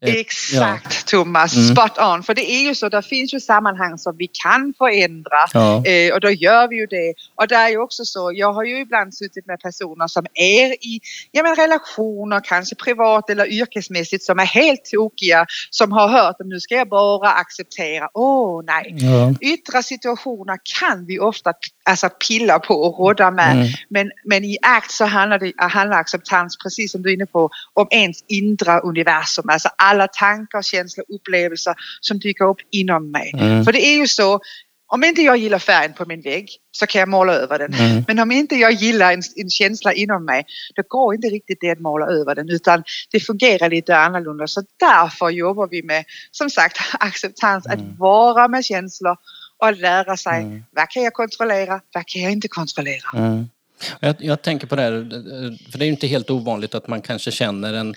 Eh, 0.06 0.14
Exakt 0.14 1.06
Thomas, 1.08 1.56
Mm. 1.56 1.66
spot 1.76 1.98
on. 1.98 2.22
För 2.22 2.34
det 2.34 2.50
är 2.50 2.62
ju 2.68 2.74
så, 2.74 2.88
det 2.88 3.02
finns 3.02 3.34
ju 3.34 3.40
sammanhang 3.40 3.98
som 3.98 4.16
vi 4.16 4.28
kan 4.42 4.74
förändra 4.78 5.46
Ja. 5.52 5.86
eh, 5.86 6.14
och 6.14 6.20
då 6.20 6.30
gör 6.30 6.68
vi 6.68 6.76
ju 6.76 6.86
det. 6.86 7.14
Och 7.34 7.48
det 7.48 7.54
är 7.54 7.68
ju 7.68 7.78
också 7.78 8.04
så, 8.04 8.32
jag 8.34 8.52
har 8.52 8.64
ju 8.64 8.78
ibland 8.80 9.14
suttit 9.14 9.46
med 9.46 9.60
personer 9.60 10.06
som 10.06 10.26
är 10.34 10.72
i 10.72 11.00
ja, 11.32 11.42
men 11.42 11.56
relationer, 11.56 12.40
kanske 12.44 12.74
privat 12.74 13.30
eller 13.30 13.46
yrkesmässigt, 13.46 14.24
som 14.24 14.38
är 14.38 14.44
helt 14.44 14.84
tokiga, 14.84 15.46
som 15.70 15.92
har 15.92 16.08
hört 16.08 16.36
att 16.40 16.46
nu 16.46 16.60
ska 16.60 16.74
jag 16.74 16.88
bara 16.88 17.30
acceptera, 17.30 18.08
åh 18.14 18.62
nej. 18.66 18.94
Ja. 18.98 19.34
Yttre 19.40 19.82
situationer 19.82 20.58
kan 20.80 21.06
vi 21.06 21.18
ofta 21.18 21.52
alltså, 21.86 22.08
pilla 22.28 22.58
på 22.58 22.74
och 22.74 22.98
rådda 22.98 23.30
med. 23.30 23.52
Mm. 23.52 23.68
Men, 23.88 24.10
men 24.24 24.44
i 24.44 24.56
ACT 24.62 24.90
så 24.90 25.04
handlar, 25.04 25.38
det, 25.38 25.52
handlar 25.58 25.98
acceptans, 25.98 26.56
precis 26.62 26.92
som 26.92 27.02
du 27.02 27.10
är 27.10 27.14
inne 27.14 27.26
på, 27.26 27.50
om 27.74 27.86
ens 27.90 28.24
inre 28.28 28.80
universum. 28.80 29.48
Alltså 29.48 29.68
alla 29.78 30.08
tankar, 30.08 30.62
känslor, 30.62 31.04
upplevelser 31.08 31.74
som 32.00 32.18
dyker 32.18 32.44
upp 32.44 32.60
inom 32.70 33.10
mig. 33.10 33.32
Mm. 33.38 33.64
För 33.64 33.72
det 33.72 33.86
är 33.86 33.96
ju 33.96 34.06
så, 34.06 34.40
om 34.88 35.04
inte 35.04 35.22
jag 35.22 35.36
gillar 35.36 35.58
färgen 35.58 35.92
på 35.92 36.04
min 36.04 36.20
vägg 36.20 36.48
så 36.72 36.86
kan 36.86 36.98
jag 36.98 37.08
måla 37.08 37.32
över 37.32 37.58
den. 37.58 37.74
Mm. 37.74 38.04
Men 38.08 38.18
om 38.18 38.32
inte 38.32 38.56
jag 38.56 38.72
gillar 38.72 39.12
en, 39.12 39.22
en 39.36 39.50
känsla 39.50 39.92
inom 39.92 40.24
mig, 40.24 40.44
då 40.74 40.82
går 40.88 41.14
inte 41.14 41.28
riktigt 41.28 41.58
det 41.60 41.70
att 41.70 41.80
måla 41.80 42.06
över 42.06 42.34
den 42.34 42.48
utan 42.50 42.84
det 43.10 43.20
fungerar 43.20 43.70
lite 43.70 43.96
annorlunda. 43.96 44.46
Så 44.46 44.62
därför 44.80 45.30
jobbar 45.30 45.68
vi 45.70 45.82
med, 45.82 46.04
som 46.30 46.50
sagt, 46.50 46.78
acceptans, 47.00 47.66
Mm. 47.66 47.78
att 47.78 47.98
vara 47.98 48.48
med 48.48 48.64
känslor 48.64 49.16
och 49.58 49.68
att 49.68 49.78
lära 49.78 50.16
sig 50.16 50.42
Mm. 50.42 50.64
vad 50.70 50.90
kan 50.90 51.02
jag 51.02 51.12
kontrollera, 51.12 51.80
vad 51.94 52.06
kan 52.06 52.22
jag 52.22 52.32
inte 52.32 52.48
kontrollera. 52.48 53.18
Mm. 53.18 53.48
Jag, 54.00 54.16
jag, 54.18 54.42
tänker 54.42 54.66
på 54.66 54.76
det 54.76 54.82
här, 54.82 54.90
för 55.70 55.78
det 55.78 55.84
är 55.84 55.86
ju 55.86 55.92
inte 55.92 56.06
helt 56.06 56.30
ovanligt 56.30 56.74
att 56.74 56.88
man 56.88 57.02
kanske 57.02 57.30
känner 57.30 57.74
en, 57.74 57.94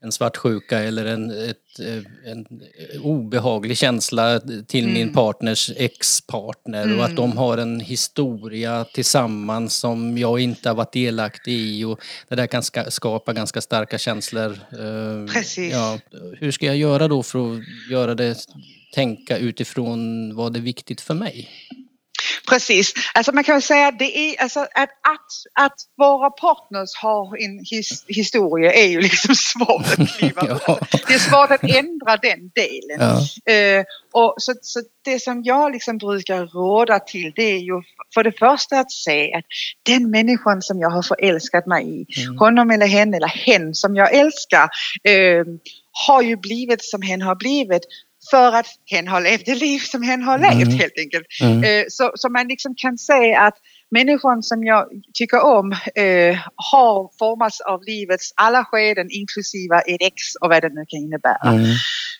en 0.00 0.12
svartsjuka 0.12 0.78
eller 0.78 1.04
en, 1.04 1.30
ett, 1.50 1.80
en 2.26 2.46
obehaglig 3.02 3.78
känsla 3.78 4.40
till 4.66 4.84
mm. 4.84 4.94
min 4.94 5.12
partners 5.12 5.70
ex-partner 5.76 6.82
mm. 6.82 6.98
och 6.98 7.04
att 7.04 7.16
de 7.16 7.24
mm. 7.24 7.36
har 7.36 7.58
en 7.58 7.80
historia 7.80 8.84
tillsammans 8.84 9.74
som 9.74 10.18
jag 10.18 10.40
inte 10.40 10.68
har 10.68 10.76
varit 10.76 10.92
delaktig 10.92 11.52
i 11.52 11.84
och 11.84 12.00
det 12.28 12.34
där 12.34 12.46
kan 12.46 12.62
skapa 12.90 13.32
ganska 13.32 13.60
starka 13.60 13.98
känslor. 13.98 14.50
Eh, 14.72 15.32
Precis. 15.32 15.72
Ja, 15.72 15.98
hur 16.38 16.50
ska 16.50 16.66
jag 16.66 16.76
göra 16.76 17.08
då 17.08 17.22
för 17.22 17.54
att 17.54 17.60
göra 17.90 18.14
det, 18.14 18.36
tänka 18.94 19.38
utifrån 19.38 20.32
vad 20.36 20.56
är 20.56 20.60
viktigt 20.60 21.00
för 21.00 21.14
mig? 21.14 21.48
Precis, 22.48 22.92
alltså 23.14 23.32
man 23.32 23.44
kan 23.44 23.54
väl 23.54 23.62
säga 23.62 23.86
att 23.86 23.98
det 23.98 24.18
är 24.18 24.42
alltså 24.42 24.60
att, 24.60 24.68
att, 24.74 25.64
att 25.64 25.74
våra 25.98 26.30
partners 26.30 26.90
har 27.02 27.44
en 27.44 27.64
his, 27.70 28.04
historia 28.08 28.72
är 28.72 28.86
ju 28.86 29.00
liksom 29.00 29.34
svårt 29.52 29.98
att 29.98 30.18
kliva 30.18 30.42
ja. 30.66 30.78
Det 31.06 31.14
är 31.14 31.18
svårt 31.18 31.50
att 31.50 31.62
ändra 31.62 32.16
den 32.16 32.50
delen. 32.54 32.98
Ja. 33.44 33.78
Uh, 33.78 33.84
och 34.12 34.34
så, 34.38 34.54
så 34.62 34.80
det 35.04 35.22
som 35.22 35.42
jag 35.42 35.72
liksom 35.72 35.98
brukar 35.98 36.46
råda 36.46 36.98
till 36.98 37.32
det 37.36 37.42
är 37.42 37.58
ju 37.58 37.82
för 38.14 38.24
det 38.24 38.32
första 38.32 38.80
att 38.80 38.92
se 38.92 39.34
att 39.34 39.44
den 39.82 40.10
människan 40.10 40.62
som 40.62 40.78
jag 40.80 40.90
har 40.90 41.02
förälskat 41.02 41.66
mig 41.66 41.84
i, 41.84 42.22
mm. 42.22 42.38
honom 42.38 42.70
eller 42.70 42.86
henne 42.86 43.16
eller 43.16 43.26
hen 43.46 43.74
som 43.74 43.96
jag 43.96 44.14
älskar, 44.14 44.70
uh, 45.08 45.44
har 46.06 46.22
ju 46.22 46.36
blivit 46.36 46.84
som 46.84 47.02
hen 47.02 47.22
har 47.22 47.34
blivit 47.34 47.82
för 48.30 48.52
att 48.52 48.66
hen 48.90 49.08
har 49.08 49.20
levt 49.20 49.46
det 49.46 49.54
liv 49.54 49.78
som 49.78 50.02
hen 50.02 50.22
har 50.22 50.38
levt 50.38 50.62
mm. 50.62 50.78
helt 50.78 50.98
enkelt. 50.98 51.26
Mm. 51.42 51.64
Eh, 51.64 51.84
så, 51.88 52.12
så 52.14 52.28
man 52.28 52.48
liksom 52.48 52.74
kan 52.76 52.98
säga 52.98 53.40
att 53.40 53.54
människan 53.92 54.42
som 54.42 54.64
jag 54.64 54.86
tycker 55.14 55.44
om 55.44 55.72
eh, 55.72 56.38
har 56.72 57.18
formats 57.18 57.60
av 57.60 57.82
livets 57.82 58.32
alla 58.36 58.64
skeden 58.64 59.08
inklusive 59.10 59.78
ett 59.78 59.96
ex 60.00 60.34
och 60.40 60.48
vad 60.48 60.62
det 60.62 60.68
nu 60.68 60.84
kan 60.88 61.00
innebära. 61.00 61.48
Mm. 61.48 61.64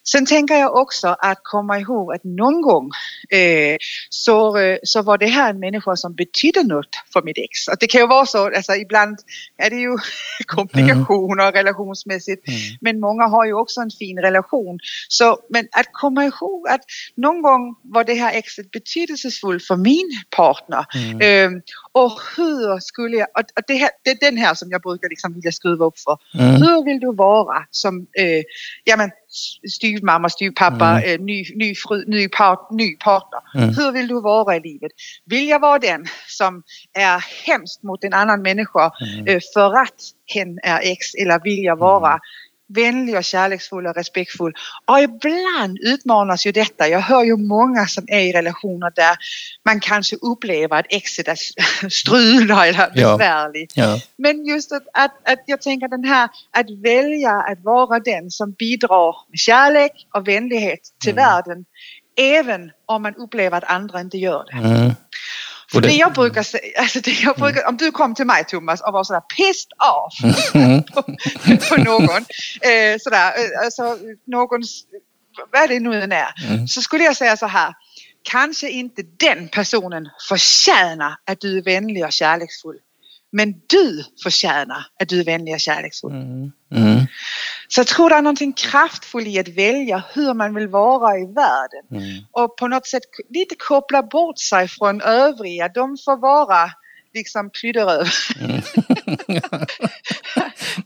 Sen 0.05 0.27
tänker 0.27 0.55
jag 0.55 0.77
också 0.77 1.09
att 1.09 1.39
komma 1.43 1.79
ihåg 1.79 2.13
att 2.13 2.25
någon 2.25 2.63
gång 2.63 2.91
eh, 3.31 3.77
så, 4.09 4.59
eh, 4.59 4.79
så 4.83 5.03
var 5.03 5.19
det 5.19 5.27
här 5.27 5.51
en 5.51 5.61
människa 5.61 5.97
som 5.97 6.15
betydde 6.15 6.63
något 6.63 6.97
för 7.13 7.23
mitt 7.23 7.39
ex. 7.39 7.69
Att 7.69 7.81
det 7.81 7.87
kan 7.87 8.01
ju 8.01 8.07
vara 8.07 8.27
så, 8.27 8.47
alltså 8.47 8.75
ibland 8.75 9.19
är 9.57 9.71
det 9.71 9.77
ju 9.77 9.97
komplikationer 10.47 11.43
mm. 11.43 11.53
relationsmässigt 11.53 12.49
mm. 12.49 12.61
men 12.81 13.01
många 13.01 13.27
har 13.27 13.47
ju 13.47 13.55
också 13.55 13.81
en 13.81 13.91
fin 13.91 14.19
relation. 14.19 14.79
Så, 15.09 15.39
men 15.51 15.69
att 15.73 15.87
komma 15.93 16.25
ihåg 16.25 16.69
att 16.69 16.81
någon 17.17 17.43
gång 17.43 17.77
var 17.83 18.05
det 18.05 18.15
här 18.15 18.33
exet 18.33 18.71
betydelsefullt 18.71 19.65
för 19.65 19.77
min 19.77 20.11
partner. 20.37 20.87
Mm. 20.95 21.21
Eh, 21.21 21.62
och 21.93 22.21
hur 22.37 22.81
skulle 22.81 23.17
jag, 23.17 23.29
och 23.35 23.63
det, 23.67 23.75
här, 23.75 23.91
det 24.05 24.11
är 24.11 24.31
den 24.31 24.37
här 24.37 24.55
som 24.55 24.71
jag 24.71 24.83
brukar 24.83 25.09
liksom 25.09 25.35
vilja 25.35 25.53
skruva 25.53 25.85
upp 25.85 25.99
för. 25.99 26.19
Mm. 26.35 26.63
Hur 26.63 26.85
vill 26.85 27.01
du 27.01 27.15
vara 27.15 27.67
som 27.71 28.07
eh, 28.19 28.43
ja, 28.85 28.97
men, 28.97 29.11
styvmamma, 29.71 30.29
styvpappa, 30.29 30.91
mm. 30.91 31.03
eh, 31.11 31.21
ny, 31.21 31.45
ny, 31.55 31.75
fru, 31.75 32.05
ny, 32.07 32.29
part, 32.29 32.71
ny 32.71 32.97
partner. 32.97 33.41
Mm. 33.55 33.69
Hur 33.69 33.93
vill 33.93 34.09
du 34.09 34.21
vara 34.21 34.57
i 34.57 34.61
livet? 34.61 34.93
Vill 35.25 35.49
jag 35.49 35.61
vara 35.61 35.79
den 35.79 36.07
som 36.29 36.63
är 36.93 37.25
hemskt 37.47 37.83
mot 37.83 38.05
en 38.05 38.13
annan 38.13 38.43
människa 38.43 38.93
mm. 39.01 39.27
eh, 39.27 39.41
för 39.55 39.83
att 39.83 40.01
hen 40.35 40.59
är 40.63 40.81
ex 40.83 41.15
eller 41.15 41.41
vill 41.45 41.65
jag 41.65 41.77
vara 41.77 42.11
mm 42.11 42.21
vänlig 42.75 43.17
och 43.17 43.25
kärleksfull 43.25 43.87
och 43.87 43.97
respektfull. 43.97 44.55
Och 44.85 45.01
ibland 45.01 45.79
utmanas 45.79 46.47
ju 46.47 46.53
detta. 46.53 46.89
Jag 46.89 47.01
hör 47.01 47.25
ju 47.25 47.37
många 47.37 47.87
som 47.87 48.05
är 48.07 48.21
i 48.21 48.33
relationer 48.33 48.93
där 48.95 49.17
man 49.65 49.81
kanske 49.81 50.17
upplever 50.17 50.79
att 50.79 50.87
exet 50.89 51.29
är 51.29 51.39
strular 51.89 52.67
eller 52.67 52.91
besvärligt. 52.91 53.73
Ja. 53.77 53.85
Ja. 53.85 54.01
Men 54.17 54.45
just 54.45 54.73
att, 54.73 54.87
att, 54.93 55.29
att 55.29 55.43
jag 55.47 55.63
tänker 55.63 55.89
den 55.89 56.05
här 56.05 56.29
att 56.51 56.71
välja 56.71 57.33
att 57.33 57.65
vara 57.65 57.99
den 57.99 58.31
som 58.31 58.53
bidrar 58.53 59.17
med 59.31 59.39
kärlek 59.39 59.93
och 60.15 60.29
vänlighet 60.29 60.81
till 61.01 61.13
mm. 61.13 61.25
världen 61.25 61.65
även 62.17 62.71
om 62.87 63.03
man 63.03 63.15
upplever 63.15 63.59
att 63.59 63.65
andra 63.65 64.01
inte 64.01 64.19
gör 64.19 64.45
det. 64.51 64.57
Mm. 64.57 64.91
För 65.73 65.81
det, 65.81 65.89
det 65.89 65.95
jag 65.95 66.13
brukar 66.13 66.43
säga, 66.43 66.63
alltså 66.81 67.01
det 67.01 67.11
jag 67.11 67.37
brukar, 67.37 67.61
mm. 67.61 67.69
om 67.69 67.77
du 67.77 67.91
kom 67.91 68.15
till 68.15 68.27
mig 68.27 68.45
Thomas 68.45 68.81
och 68.81 68.93
var 68.93 69.05
sådär 69.05 69.23
pissed 69.37 69.73
off 69.79 70.55
mm. 70.55 70.83
på, 70.83 71.03
på, 71.69 71.83
någon, 71.83 72.25
eh, 72.61 72.99
sådär, 73.01 73.29
eh, 73.29 73.65
alltså 73.65 73.99
någons, 74.27 74.83
vad 75.53 75.69
det 75.69 75.81
nu 75.81 76.03
än 76.03 76.13
är, 76.13 76.49
mm. 76.49 76.69
så 76.69 76.83
skulle 76.83 77.05
jag 77.05 77.17
säga 77.17 77.37
så 77.37 77.47
här, 77.47 77.75
kanske 78.23 78.71
inte 78.71 79.03
den 79.03 79.49
personen 79.49 80.09
förtjänar 80.29 81.17
att 81.25 81.41
du 81.41 81.59
är 81.59 81.63
vänlig 81.63 82.05
och 82.05 82.13
kärleksfull. 82.13 82.77
Men 83.33 83.55
du 83.67 84.05
förtjänar 84.23 84.87
att 85.03 85.09
du 85.09 85.21
är 85.21 85.25
vänlig 85.25 85.55
och 85.55 85.61
kärleksfull. 85.61 86.13
Mm. 86.13 86.53
Mm. 86.75 87.07
Så 87.69 87.81
jag 87.81 87.87
tror 87.87 88.11
det 88.11 88.17
är 88.17 88.23
någonting 88.23 88.53
kraftfullt 88.53 89.27
i 89.27 89.39
att 89.39 89.49
välja 89.49 90.03
hur 90.15 90.35
man 90.35 90.55
vill 90.55 90.69
vara 90.69 91.19
i 91.19 91.27
världen. 91.27 91.87
Mm. 91.91 92.25
Och 92.31 92.57
på 92.57 92.69
något 92.69 92.87
sätt 92.87 93.03
lite 93.29 93.55
koppla 93.59 94.03
bort 94.03 94.39
sig 94.39 94.69
från 94.69 95.01
övriga. 95.01 95.69
De 95.69 95.97
får 96.05 96.17
vara 96.17 96.71
liksom 97.15 97.51
prydderöv. 97.51 98.07
Mm. 98.41 98.61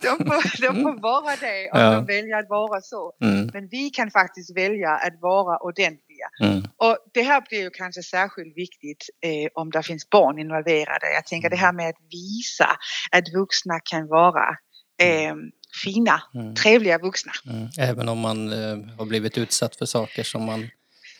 de, 0.00 0.18
får, 0.18 0.60
de 0.62 0.82
får 0.82 1.00
vara 1.00 1.36
det 1.40 1.70
och 1.72 1.78
ja. 1.78 1.90
de 1.90 2.06
väljer 2.06 2.38
att 2.38 2.48
vara 2.48 2.80
så. 2.80 3.12
Mm. 3.22 3.50
Men 3.52 3.68
vi 3.68 3.90
kan 3.90 4.10
faktiskt 4.10 4.56
välja 4.56 4.90
att 4.90 5.20
vara 5.20 5.58
ordentliga. 5.58 6.05
Mm. 6.42 6.62
Och 6.76 6.98
det 7.14 7.22
här 7.22 7.42
blir 7.48 7.60
ju 7.60 7.70
kanske 7.70 8.02
särskilt 8.02 8.56
viktigt 8.56 9.04
eh, 9.22 9.50
om 9.54 9.70
det 9.70 9.82
finns 9.82 10.10
barn 10.10 10.38
involverade. 10.38 11.12
Jag 11.14 11.26
tänker 11.26 11.50
det 11.50 11.56
här 11.56 11.72
med 11.72 11.88
att 11.88 12.00
visa 12.10 12.68
att 13.10 13.24
vuxna 13.34 13.80
kan 13.80 14.08
vara 14.08 14.48
eh, 15.02 15.34
fina, 15.84 16.22
mm. 16.34 16.54
trevliga 16.54 16.98
vuxna. 16.98 17.32
Mm. 17.50 17.68
Även 17.78 18.08
om 18.08 18.18
man 18.18 18.52
eh, 18.52 18.96
har 18.98 19.04
blivit 19.04 19.38
utsatt 19.38 19.76
för 19.76 19.86
saker 19.86 20.22
som 20.22 20.42
man 20.42 20.68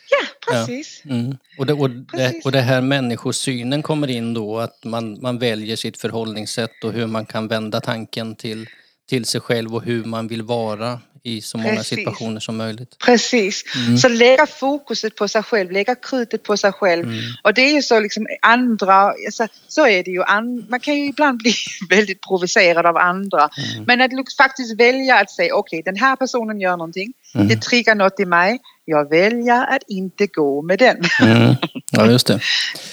Ja, 0.09 0.51
precis. 0.51 1.01
Ja. 1.03 1.15
Mm. 1.15 1.37
Och, 1.57 1.65
det, 1.65 1.73
och, 1.73 1.89
precis. 2.11 2.43
Det, 2.43 2.45
och 2.45 2.51
det 2.51 2.61
här 2.61 2.81
människosynen 2.81 3.83
kommer 3.83 4.07
in 4.07 4.33
då, 4.33 4.59
att 4.59 4.83
man, 4.85 5.21
man 5.21 5.39
väljer 5.39 5.75
sitt 5.75 5.97
förhållningssätt 5.97 6.83
och 6.83 6.93
hur 6.93 7.07
man 7.07 7.25
kan 7.25 7.47
vända 7.47 7.81
tanken 7.81 8.35
till, 8.35 8.67
till 9.09 9.25
sig 9.25 9.41
själv 9.41 9.75
och 9.75 9.83
hur 9.83 10.03
man 10.03 10.27
vill 10.27 10.43
vara 10.43 10.99
i 11.27 11.41
så 11.41 11.57
många 11.57 11.75
Precis. 11.75 11.97
situationer 11.97 12.39
som 12.39 12.57
möjligt. 12.57 12.97
Precis, 13.05 13.63
mm. 13.75 13.97
så 13.97 14.09
lägga 14.09 14.45
fokuset 14.45 15.15
på 15.15 15.27
sig 15.27 15.43
själv, 15.43 15.71
lägga 15.71 15.95
krutet 15.95 16.43
på 16.43 16.57
sig 16.57 16.71
själv. 16.71 17.03
Mm. 17.03 17.19
Och 17.43 17.53
det 17.53 17.61
är 17.61 17.73
ju 17.73 17.81
så 17.81 17.99
liksom 17.99 18.27
andra, 18.41 18.95
alltså, 18.95 19.47
så 19.67 19.87
är 19.87 20.03
det 20.03 20.11
ju, 20.11 20.23
man 20.69 20.79
kan 20.79 20.95
ju 20.95 21.05
ibland 21.05 21.37
bli 21.43 21.53
väldigt 21.89 22.21
provocerad 22.21 22.85
av 22.85 22.97
andra. 22.97 23.49
Mm. 23.73 23.83
Men 23.87 24.01
att 24.01 24.33
faktiskt 24.37 24.79
välja 24.79 25.19
att 25.19 25.31
säga 25.31 25.55
okej 25.55 25.79
okay, 25.79 25.91
den 25.91 26.01
här 26.01 26.15
personen 26.15 26.59
gör 26.59 26.77
någonting, 26.77 27.13
mm. 27.35 27.47
det 27.47 27.61
triggar 27.61 27.95
något 27.95 28.19
i 28.19 28.25
mig, 28.25 28.59
jag 28.85 29.09
väljer 29.09 29.75
att 29.75 29.83
inte 29.87 30.27
gå 30.27 30.61
med 30.61 30.79
den. 30.79 30.97
Mm. 31.21 31.55
Ja 31.91 32.05
just 32.11 32.27
det. 32.27 32.39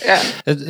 ja. 0.06 0.18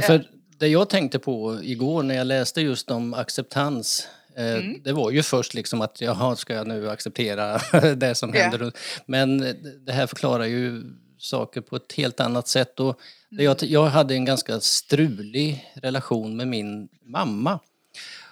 För 0.03 0.25
det 0.59 0.69
jag 0.69 0.89
tänkte 0.89 1.19
på 1.19 1.59
igår 1.63 2.03
när 2.03 2.15
jag 2.15 2.27
läste 2.27 2.61
just 2.61 2.91
om 2.91 3.15
acceptans 3.15 4.09
mm. 4.37 4.83
Det 4.83 4.93
var 4.93 5.11
ju 5.11 5.23
först 5.23 5.55
liksom 5.55 5.81
att 5.81 6.01
jaha, 6.01 6.37
ska 6.37 6.55
jag 6.55 6.67
nu 6.67 6.91
acceptera 6.91 7.59
det 7.95 8.15
som 8.15 8.35
yeah. 8.35 8.51
händer? 8.51 8.73
Men 9.07 9.39
det 9.87 9.93
här 9.93 10.07
förklarar 10.07 10.45
ju 10.45 10.83
saker 11.19 11.61
på 11.61 11.77
ett 11.77 11.93
helt 11.93 12.21
annat 12.21 12.49
sätt. 12.49 12.81
Och 12.81 13.01
jag, 13.29 13.63
mm. 13.63 13.73
jag 13.73 13.87
hade 13.87 14.15
en 14.15 14.25
ganska 14.25 14.61
strulig 14.61 15.73
relation 15.75 16.37
med 16.37 16.49
min 16.49 16.89
mamma. 17.05 17.61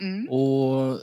Mm. 0.01 0.29
Och, 0.29 0.91
eh, 0.93 0.99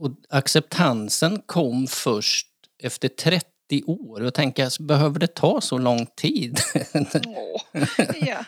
och 0.00 0.10
acceptansen 0.28 1.42
kom 1.46 1.86
först 1.86 2.48
efter 2.82 3.08
30 3.08 3.46
år. 3.86 4.24
Jag 4.24 4.34
tänker, 4.34 4.82
behöver 4.82 5.18
det 5.18 5.34
ta 5.34 5.60
så 5.60 5.78
lång 5.78 6.06
tid? 6.06 6.60
oh, 7.26 7.60
ja. 8.14 8.44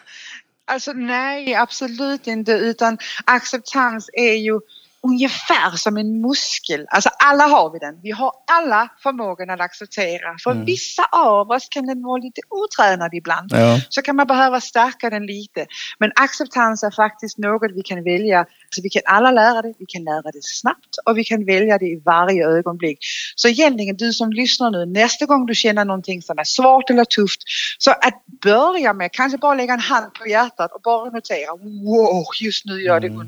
Alltså 0.64 0.92
nej, 0.92 1.54
absolut 1.54 2.26
inte. 2.26 2.52
Utan 2.52 2.98
acceptans 3.24 4.10
är 4.12 4.34
ju 4.34 4.60
ungefär 5.08 5.70
som 5.76 5.96
en 5.96 6.20
muskel. 6.20 6.86
Alltså 6.90 7.10
alla 7.18 7.44
har 7.44 7.72
vi 7.72 7.78
den. 7.78 8.00
Vi 8.02 8.10
har 8.10 8.32
alla 8.50 8.88
förmågan 9.02 9.50
att 9.50 9.60
acceptera. 9.60 10.36
För 10.44 10.50
mm. 10.50 10.64
vissa 10.64 11.04
av 11.12 11.50
oss 11.50 11.68
kan 11.70 11.86
den 11.86 12.02
vara 12.02 12.16
lite 12.16 12.40
otränad 12.50 13.14
ibland. 13.14 13.50
Ja. 13.52 13.80
Så 13.88 14.02
kan 14.02 14.16
man 14.16 14.26
behöva 14.26 14.60
stärka 14.60 15.10
den 15.10 15.26
lite. 15.26 15.66
Men 15.98 16.12
acceptans 16.14 16.82
är 16.82 16.90
faktiskt 16.90 17.38
något 17.38 17.72
vi 17.74 17.82
kan 17.82 18.04
välja. 18.04 18.38
Alltså 18.38 18.82
vi 18.82 18.90
kan 18.90 19.02
alla 19.06 19.30
lära 19.30 19.62
det, 19.62 19.74
vi 19.78 19.86
kan 19.86 20.04
lära 20.04 20.30
det 20.32 20.42
snabbt 20.42 20.92
och 21.06 21.18
vi 21.18 21.24
kan 21.24 21.44
välja 21.44 21.78
det 21.78 21.86
i 21.86 22.02
varje 22.04 22.46
ögonblick. 22.46 22.98
Så 23.34 23.48
egentligen 23.48 23.96
du 23.96 24.12
som 24.12 24.32
lyssnar 24.32 24.70
nu, 24.70 24.86
nästa 24.86 25.26
gång 25.26 25.46
du 25.46 25.54
känner 25.54 25.84
någonting 25.84 26.22
som 26.22 26.38
är 26.38 26.44
svårt 26.44 26.90
eller 26.90 27.04
tufft, 27.04 27.42
så 27.78 27.90
att 27.90 28.22
börja 28.42 28.92
med 28.92 29.12
kanske 29.12 29.38
bara 29.38 29.54
lägga 29.54 29.74
en 29.74 29.80
hand 29.80 30.14
på 30.14 30.28
hjärtat 30.28 30.72
och 30.72 30.80
bara 30.80 31.10
notera, 31.10 31.52
wow, 31.52 32.24
just 32.40 32.64
nu 32.64 32.82
gör 32.82 33.00
det 33.00 33.06
mm. 33.06 33.18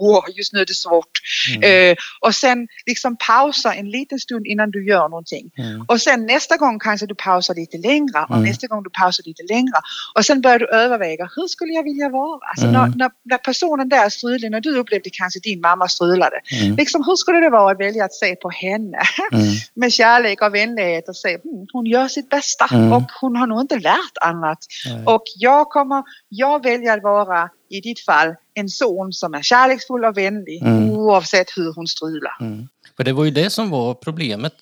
Wow, 0.00 0.22
just 0.36 0.52
nu 0.52 0.60
är 0.60 0.66
det 0.66 0.74
svårt. 0.74 1.10
Mm. 1.56 1.90
Eh, 1.90 1.96
och 2.20 2.34
sen 2.34 2.68
liksom 2.86 3.16
pausa 3.26 3.74
en 3.74 3.90
liten 3.90 4.18
stund 4.18 4.46
innan 4.46 4.70
du 4.70 4.86
gör 4.86 5.08
någonting. 5.08 5.50
Mm. 5.58 5.84
Och 5.88 6.00
sen 6.00 6.26
nästa 6.26 6.56
gång 6.56 6.78
kanske 6.78 7.06
du 7.06 7.14
pausar 7.14 7.54
lite 7.54 7.78
längre 7.78 8.18
och 8.28 8.36
Mm. 8.36 8.44
nästa 8.48 8.66
gång 8.66 8.82
du 8.82 8.90
pausar 8.90 9.24
lite 9.26 9.42
längre. 9.42 9.72
Och 10.14 10.24
sen 10.24 10.40
börjar 10.40 10.58
du 10.58 10.66
överväga, 10.68 11.28
hur 11.36 11.46
skulle 11.48 11.72
jag 11.72 11.82
vilja 11.82 12.08
vara? 12.08 12.40
Alltså 12.50 12.66
Mm. 12.66 12.80
när, 12.80 12.96
när, 12.96 13.10
när 13.24 13.38
personen 13.38 13.88
där 13.88 14.08
strulade, 14.08 14.48
när 14.50 14.60
du 14.60 14.78
upplevde 14.78 15.10
kanske 15.12 15.40
din 15.40 15.60
mamma 15.60 15.88
strulade. 15.88 16.36
Mm. 16.62 16.76
Liksom, 16.76 17.04
hur 17.06 17.16
skulle 17.16 17.40
det 17.40 17.50
vara 17.50 17.72
att 17.72 17.80
välja 17.80 18.04
att 18.04 18.14
se 18.14 18.36
på 18.36 18.50
henne 18.50 18.98
Mm. 19.32 19.44
med 19.74 19.92
kärlek 19.92 20.42
och 20.42 20.54
vänlighet 20.54 21.08
och 21.08 21.16
säga 21.16 21.38
hmm, 21.44 21.66
hon 21.72 21.86
gör 21.86 22.08
sitt 22.08 22.28
bästa 22.28 22.64
och 22.96 23.02
hon 23.20 23.36
har 23.36 23.46
nog 23.46 23.60
inte 23.60 23.78
lärt 23.78 24.16
annat. 24.20 24.58
Och 25.06 25.22
jag 25.36 25.68
kommer, 25.68 26.02
jag 26.28 26.62
väljer 26.62 26.96
att 26.96 27.02
vara 27.02 27.50
i 27.72 27.80
ditt 27.80 28.00
fall 28.00 28.34
en 28.54 28.68
son 28.68 29.12
som 29.12 29.34
är 29.34 29.42
kärleksfull 29.42 30.04
och 30.04 30.16
vänlig 30.16 30.62
Mm. 30.62 30.90
oavsett 30.90 31.50
hur 31.56 31.72
hon 31.74 31.86
strular. 31.86 32.36
Mm. 32.40 32.68
För 32.96 33.04
det 33.04 33.12
var 33.12 33.24
ju 33.24 33.30
det 33.30 33.50
som 33.50 33.70
var 33.70 33.94
problemet. 33.94 34.54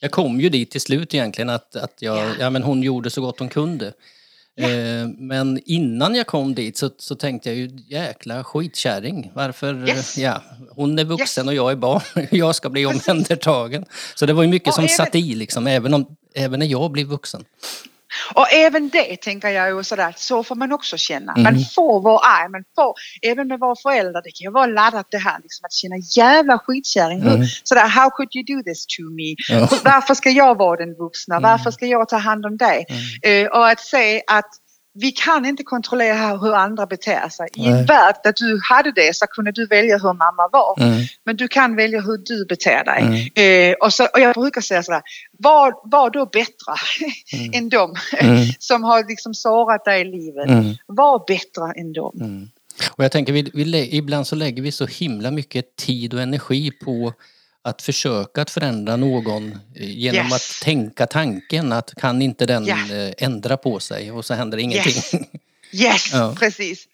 Jag 0.00 0.10
kom 0.10 0.40
ju 0.40 0.48
dit 0.48 0.70
till 0.70 0.80
slut 0.80 1.14
egentligen 1.14 1.50
att, 1.50 1.76
att 1.76 1.94
jag, 1.98 2.18
Ja. 2.18 2.30
ja. 2.40 2.50
men 2.50 2.62
hon 2.62 2.82
gjorde 2.82 3.10
så 3.10 3.20
gott 3.20 3.38
hon 3.38 3.48
kunde. 3.48 3.86
Eh, 4.56 5.08
men 5.18 5.60
innan 5.66 6.14
jag 6.14 6.26
kom 6.26 6.54
dit 6.54 6.76
så, 6.76 6.90
så 6.98 7.14
tänkte 7.14 7.48
jag 7.48 7.56
ju 7.58 7.70
jäkla 7.88 8.44
skitkärring. 8.44 9.30
Varför? 9.34 9.88
Yes. 9.88 10.18
Ja, 10.18 10.42
hon 10.70 10.98
är 10.98 11.04
vuxen 11.04 11.44
Yes. 11.44 11.48
och 11.48 11.54
jag 11.54 11.70
är 11.72 11.76
barn. 11.76 12.02
Jag 12.30 12.54
ska 12.54 12.70
bli 12.70 12.86
omhändertagen. 12.86 13.84
Så 14.14 14.26
det 14.26 14.32
var 14.32 14.42
ju 14.42 14.48
mycket 14.48 14.68
Och 14.68 14.74
som 14.74 14.84
även- 14.84 14.96
satt 14.96 15.14
i 15.14 15.34
liksom, 15.34 15.66
även, 15.66 15.94
om, 15.94 16.06
även 16.34 16.58
när 16.60 16.66
jag 16.66 16.90
blev 16.90 17.06
vuxen. 17.06 17.44
Och 18.34 18.52
även 18.52 18.88
det 18.88 19.16
tänker 19.16 19.48
jag 19.48 19.68
ju 19.68 19.84
sådär, 19.84 20.14
så 20.16 20.44
får 20.44 20.54
man 20.54 20.72
också 20.72 20.96
känna. 20.96 21.32
Mm. 21.32 21.42
Man 21.42 21.64
får 21.74 22.00
vara 22.00 22.18
arg, 22.18 22.48
man 22.48 22.64
får, 22.76 22.94
även 23.22 23.48
med 23.48 23.58
våra 23.60 23.76
föräldrar, 23.82 24.22
det 24.22 24.30
kan 24.30 24.44
ju 24.44 24.50
vara 24.50 24.66
laddat 24.66 25.06
det 25.10 25.18
här 25.18 25.38
liksom, 25.42 25.64
att 25.64 25.72
känna 25.72 25.96
jävla 26.16 26.58
skitkärring. 26.58 27.20
Mm. 27.20 27.46
Sådär, 27.64 27.86
how 27.88 28.10
could 28.10 28.28
you 28.36 28.56
do 28.56 28.62
this 28.62 28.86
to 28.86 29.02
me? 29.02 29.34
Ja. 29.48 29.56
Mm. 29.56 29.68
Varför 29.84 30.14
ska 30.14 30.30
jag 30.30 30.58
vara 30.58 30.76
den 30.76 30.94
vuxna? 30.94 31.40
Varför 31.40 31.70
ska 31.70 31.86
jag 31.86 32.08
ta 32.08 32.16
hand 32.16 32.46
om 32.46 32.56
dig? 32.56 32.86
Eh, 33.22 33.46
och 33.46 33.68
att 33.68 33.80
se 33.80 34.22
att 34.26 34.50
vi 34.96 35.12
kan 35.12 35.46
inte 35.46 35.62
kontrollera 35.62 36.36
hur 36.36 36.54
andra 36.54 36.86
beter 36.86 37.28
sig. 37.28 37.48
I 37.54 37.66
en 37.66 37.72
Nej. 37.72 37.84
värld 37.84 38.14
där 38.24 38.34
du 38.36 38.60
hade 38.62 38.92
det 38.92 39.16
så 39.16 39.26
kunde 39.26 39.52
du 39.52 39.66
välja 39.66 39.98
hur 39.98 40.12
mamma 40.12 40.48
var. 40.52 40.82
Mm. 40.82 41.02
Men 41.24 41.36
du 41.36 41.48
kan 41.48 41.76
välja 41.76 42.00
hur 42.00 42.18
du 42.18 42.46
beter 42.46 42.84
dig. 42.84 43.30
Mm. 43.34 43.70
Eh, 43.70 43.74
och, 43.80 43.92
så, 43.92 44.04
och 44.04 44.20
jag 44.20 44.34
brukar 44.34 44.60
säga 44.60 44.82
sådär, 44.82 45.02
var, 45.38 45.74
var 45.84 46.10
då 46.10 46.26
bättre 46.26 46.74
än 47.58 47.68
dem 47.68 47.94
Mm. 48.20 48.46
som 48.58 48.84
har 48.84 49.08
liksom 49.08 49.34
sårat 49.34 49.84
dig 49.84 50.00
i 50.00 50.04
livet. 50.04 50.48
Mm. 50.48 50.74
Var 50.86 51.24
bättre 51.26 51.80
än 51.80 51.92
dem. 51.92 52.18
Mm. 52.20 52.48
Och 52.96 53.04
jag 53.04 53.12
tänker, 53.12 53.32
vi, 53.32 53.50
vi, 53.54 53.96
ibland 53.96 54.26
så 54.26 54.36
lägger 54.36 54.62
vi 54.62 54.72
så 54.72 54.86
himla 54.86 55.30
mycket 55.30 55.76
tid 55.76 56.14
och 56.14 56.20
energi 56.20 56.70
på 56.70 57.12
att 57.64 57.82
försöka 57.82 58.42
att 58.42 58.50
förändra 58.50 58.96
någon 58.96 59.52
eh, 59.74 59.90
genom 59.90 60.26
Yes. 60.26 60.32
att 60.60 60.64
tänka 60.64 61.06
tanken 61.06 61.72
att 61.72 61.94
kan 61.94 62.22
inte 62.22 62.46
den 62.46 62.68
eh, 62.68 63.12
ändra 63.18 63.56
på 63.56 63.80
sig 63.80 64.10
och 64.12 64.24
så 64.24 64.34
händer 64.34 64.58
ingenting. 64.58 64.92
Yes. 64.92 65.14
Yes, 65.72 66.10
Ja. 66.12 66.34
precis. 66.38 66.88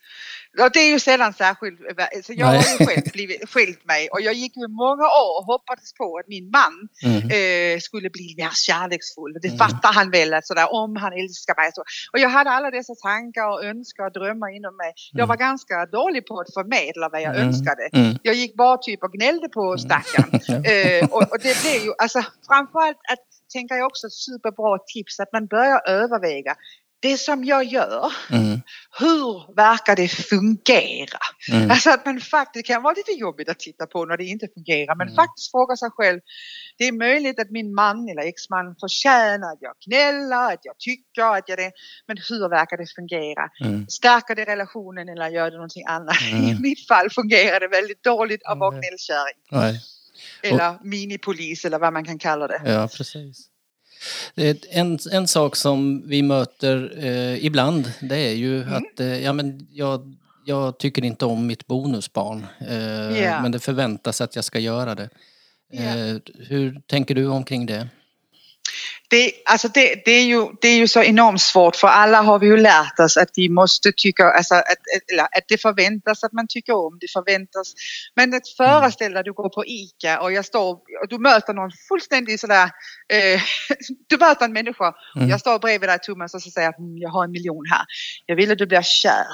Det 0.73 0.79
är 0.79 0.89
ju 0.91 0.99
sällan 0.99 1.33
särskilt, 1.33 1.79
så 2.23 2.33
jag 2.33 2.47
Nej. 2.47 2.57
har 2.57 2.79
ju 2.79 2.85
själv 2.85 3.11
blivit 3.13 3.49
skilt 3.49 3.85
mig 3.85 4.09
och 4.09 4.21
jag 4.21 4.33
gick 4.33 4.57
ju 4.57 4.67
många 4.67 5.03
år 5.03 5.37
och 5.39 5.45
hoppades 5.45 5.93
på 5.93 6.17
att 6.17 6.27
min 6.27 6.49
man 6.49 6.73
Mm. 7.05 7.17
eh, 7.75 7.79
skulle 7.79 8.09
bli 8.09 8.35
mer 8.37 8.49
kärleksfull. 8.67 9.33
Det 9.41 9.47
Mm. 9.47 9.57
fattar 9.57 9.93
han 9.93 10.11
väl, 10.11 10.33
att 10.33 10.47
sådär, 10.47 10.73
om 10.73 10.95
han 10.95 11.13
älskar 11.13 11.55
mig. 11.61 11.71
Så. 11.73 11.81
Och 12.13 12.19
jag 12.19 12.29
hade 12.29 12.49
alla 12.49 12.71
dessa 12.71 12.95
tankar 12.95 13.47
och 13.53 13.63
önskar 13.65 14.03
och 14.05 14.11
drömmar 14.11 14.49
inom 14.55 14.75
mig. 14.77 14.93
Jag 15.11 15.27
var 15.27 15.37
ganska 15.37 15.85
dålig 15.85 16.25
på 16.27 16.39
att 16.39 16.53
förmedla 16.53 17.09
vad 17.09 17.21
jag 17.21 17.35
Mm. 17.35 17.47
önskade. 17.47 17.89
Mm. 17.93 18.17
Jag 18.23 18.35
gick 18.35 18.55
bara 18.55 18.77
typ 18.77 19.03
och 19.03 19.13
gnällde 19.13 19.49
på 19.49 19.77
stackaren. 19.77 20.29
eh, 20.65 21.05
och, 21.09 21.21
och 21.31 21.39
det 21.43 21.61
blev 21.61 21.83
ju, 21.85 21.93
alltså 21.97 22.19
framförallt 22.47 22.97
att, 23.13 23.19
tänker 23.53 23.75
jag 23.75 23.85
också, 23.87 24.07
ett 24.07 24.13
superbra 24.13 24.77
tips 24.93 25.19
att 25.19 25.31
man 25.33 25.47
börjar 25.47 25.81
överväga 25.87 26.55
det 27.01 27.17
som 27.17 27.43
jag 27.43 27.63
gör, 27.63 28.13
Mm. 28.31 28.61
hur 28.99 29.55
verkar 29.55 29.95
det 29.95 30.07
fungera? 30.07 31.19
Mm. 31.51 31.71
Alltså 31.71 31.89
att 31.89 32.05
man 32.05 32.19
faktiskt 32.19 32.53
det 32.67 32.73
kan 32.73 32.83
vara 32.83 32.93
lite 32.93 33.11
jobbigt 33.11 33.49
att 33.49 33.59
titta 33.59 33.85
på 33.85 34.05
när 34.05 34.17
det 34.17 34.23
inte 34.23 34.47
fungerar 34.55 34.95
men 34.95 35.07
Mm. 35.07 35.15
faktiskt 35.15 35.51
fråga 35.51 35.75
sig 35.75 35.89
själv. 35.91 36.19
Det 36.77 36.83
är 36.87 36.91
möjligt 36.91 37.39
att 37.39 37.51
min 37.51 37.73
man 37.73 38.09
eller 38.09 38.21
exman 38.21 38.75
förtjänar 38.79 39.47
att 39.53 39.61
jag 39.61 39.73
gnäller, 39.87 40.53
att 40.53 40.59
jag 40.63 40.75
tycker 40.79 41.21
att 41.37 41.49
jag 41.49 41.57
det. 41.57 41.71
Men 42.07 42.17
hur 42.29 42.49
verkar 42.49 42.77
det 42.77 42.87
fungera? 42.95 43.49
Mm. 43.65 43.87
Stärker 43.87 44.35
det 44.35 44.45
relationen 44.45 45.09
eller 45.09 45.27
gör 45.29 45.51
det 45.51 45.57
någonting 45.57 45.85
annat? 45.87 46.21
Mm. 46.31 46.43
I 46.43 46.59
mitt 46.59 46.87
fall 46.87 47.09
fungerar 47.09 47.59
det 47.59 47.67
väldigt 47.67 48.03
dåligt 48.03 48.41
att 48.45 48.59
vara 48.59 48.69
Mm. 48.75 48.81
gnällkärring. 48.81 49.39
Nej. 49.51 49.81
Eller 50.43 50.77
minipolis 50.83 51.65
eller 51.65 51.79
vad 51.79 51.93
man 51.93 52.05
kan 52.05 52.19
kalla 52.19 52.47
det. 52.47 52.61
Ja, 52.65 52.87
precis. 52.97 53.50
Är 54.35 54.57
En, 54.69 54.99
en 55.11 55.27
sak 55.27 55.55
som 55.55 56.03
vi 56.07 56.21
möter 56.23 56.93
eh, 57.05 57.45
ibland 57.45 57.91
det 58.01 58.17
är 58.17 58.33
ju 58.33 58.61
Mm. 58.61 58.73
att 58.73 58.99
eh, 58.99 59.23
ja, 59.23 59.33
men 59.33 59.67
jag, 59.71 60.15
jag 60.45 60.77
tycker 60.77 61.05
inte 61.05 61.25
om 61.25 61.47
mitt 61.47 61.67
bonusbarn 61.67 62.45
eh, 62.69 63.19
Ja. 63.23 63.41
men 63.41 63.51
det 63.51 63.59
förväntas 63.59 64.21
att 64.21 64.35
jag 64.35 64.45
ska 64.45 64.59
göra 64.59 64.95
det. 64.95 65.09
Eh, 65.73 66.15
hur 66.47 66.81
tänker 66.87 67.15
du 67.15 67.27
omkring 67.27 67.65
det? 67.65 67.87
Det, 69.11 69.31
alltså 69.45 69.67
det, 69.67 70.01
det, 70.05 70.11
är 70.11 70.23
ju, 70.23 70.47
det 70.61 70.67
är 70.67 70.77
ju 70.77 70.87
så 70.87 71.03
enormt 71.03 71.41
svårt 71.41 71.75
för 71.75 71.87
alla 71.87 72.21
har 72.21 72.39
vi 72.39 72.47
ju 72.47 72.57
lärt 72.57 72.99
oss 72.99 73.17
att 73.17 73.29
vi 73.35 73.49
måste 73.49 73.91
tycka, 73.97 74.31
alltså 74.31 74.55
att, 74.55 75.11
eller 75.11 75.23
att 75.23 75.45
det 75.47 75.57
förväntas 75.61 76.23
att 76.23 76.33
man 76.33 76.47
tycker 76.49 76.75
om, 76.75 76.97
det 77.01 77.07
förväntas. 77.11 77.73
Men 78.15 78.33
att 78.33 78.49
föreställa 78.57 79.13
dig 79.13 79.23
du 79.23 79.33
går 79.33 79.49
på 79.49 79.65
ICA 79.65 80.21
och 80.21 80.31
jag 80.33 80.45
står 80.45 80.71
och 80.71 81.07
du 81.09 81.17
möter 81.19 81.53
någon 81.53 81.71
fullständigt 81.89 82.39
sådär, 82.39 82.69
eh, 83.13 83.41
du 84.09 84.17
möter 84.17 84.45
en 84.45 84.53
människa 84.53 84.93
Mm. 85.15 85.29
jag 85.29 85.39
står 85.39 85.59
bredvid 85.59 85.89
dig 85.89 85.99
Thomas 85.99 86.33
och 86.33 86.41
så 86.41 86.51
säger 86.51 86.67
jag 86.67 86.79
mm, 86.79 86.97
jag 86.97 87.09
har 87.09 87.23
en 87.23 87.31
miljon 87.31 87.65
här. 87.71 87.85
Jag 88.25 88.35
vill 88.35 88.51
att 88.51 88.57
du 88.57 88.65
blir 88.65 88.81
kär 88.81 89.25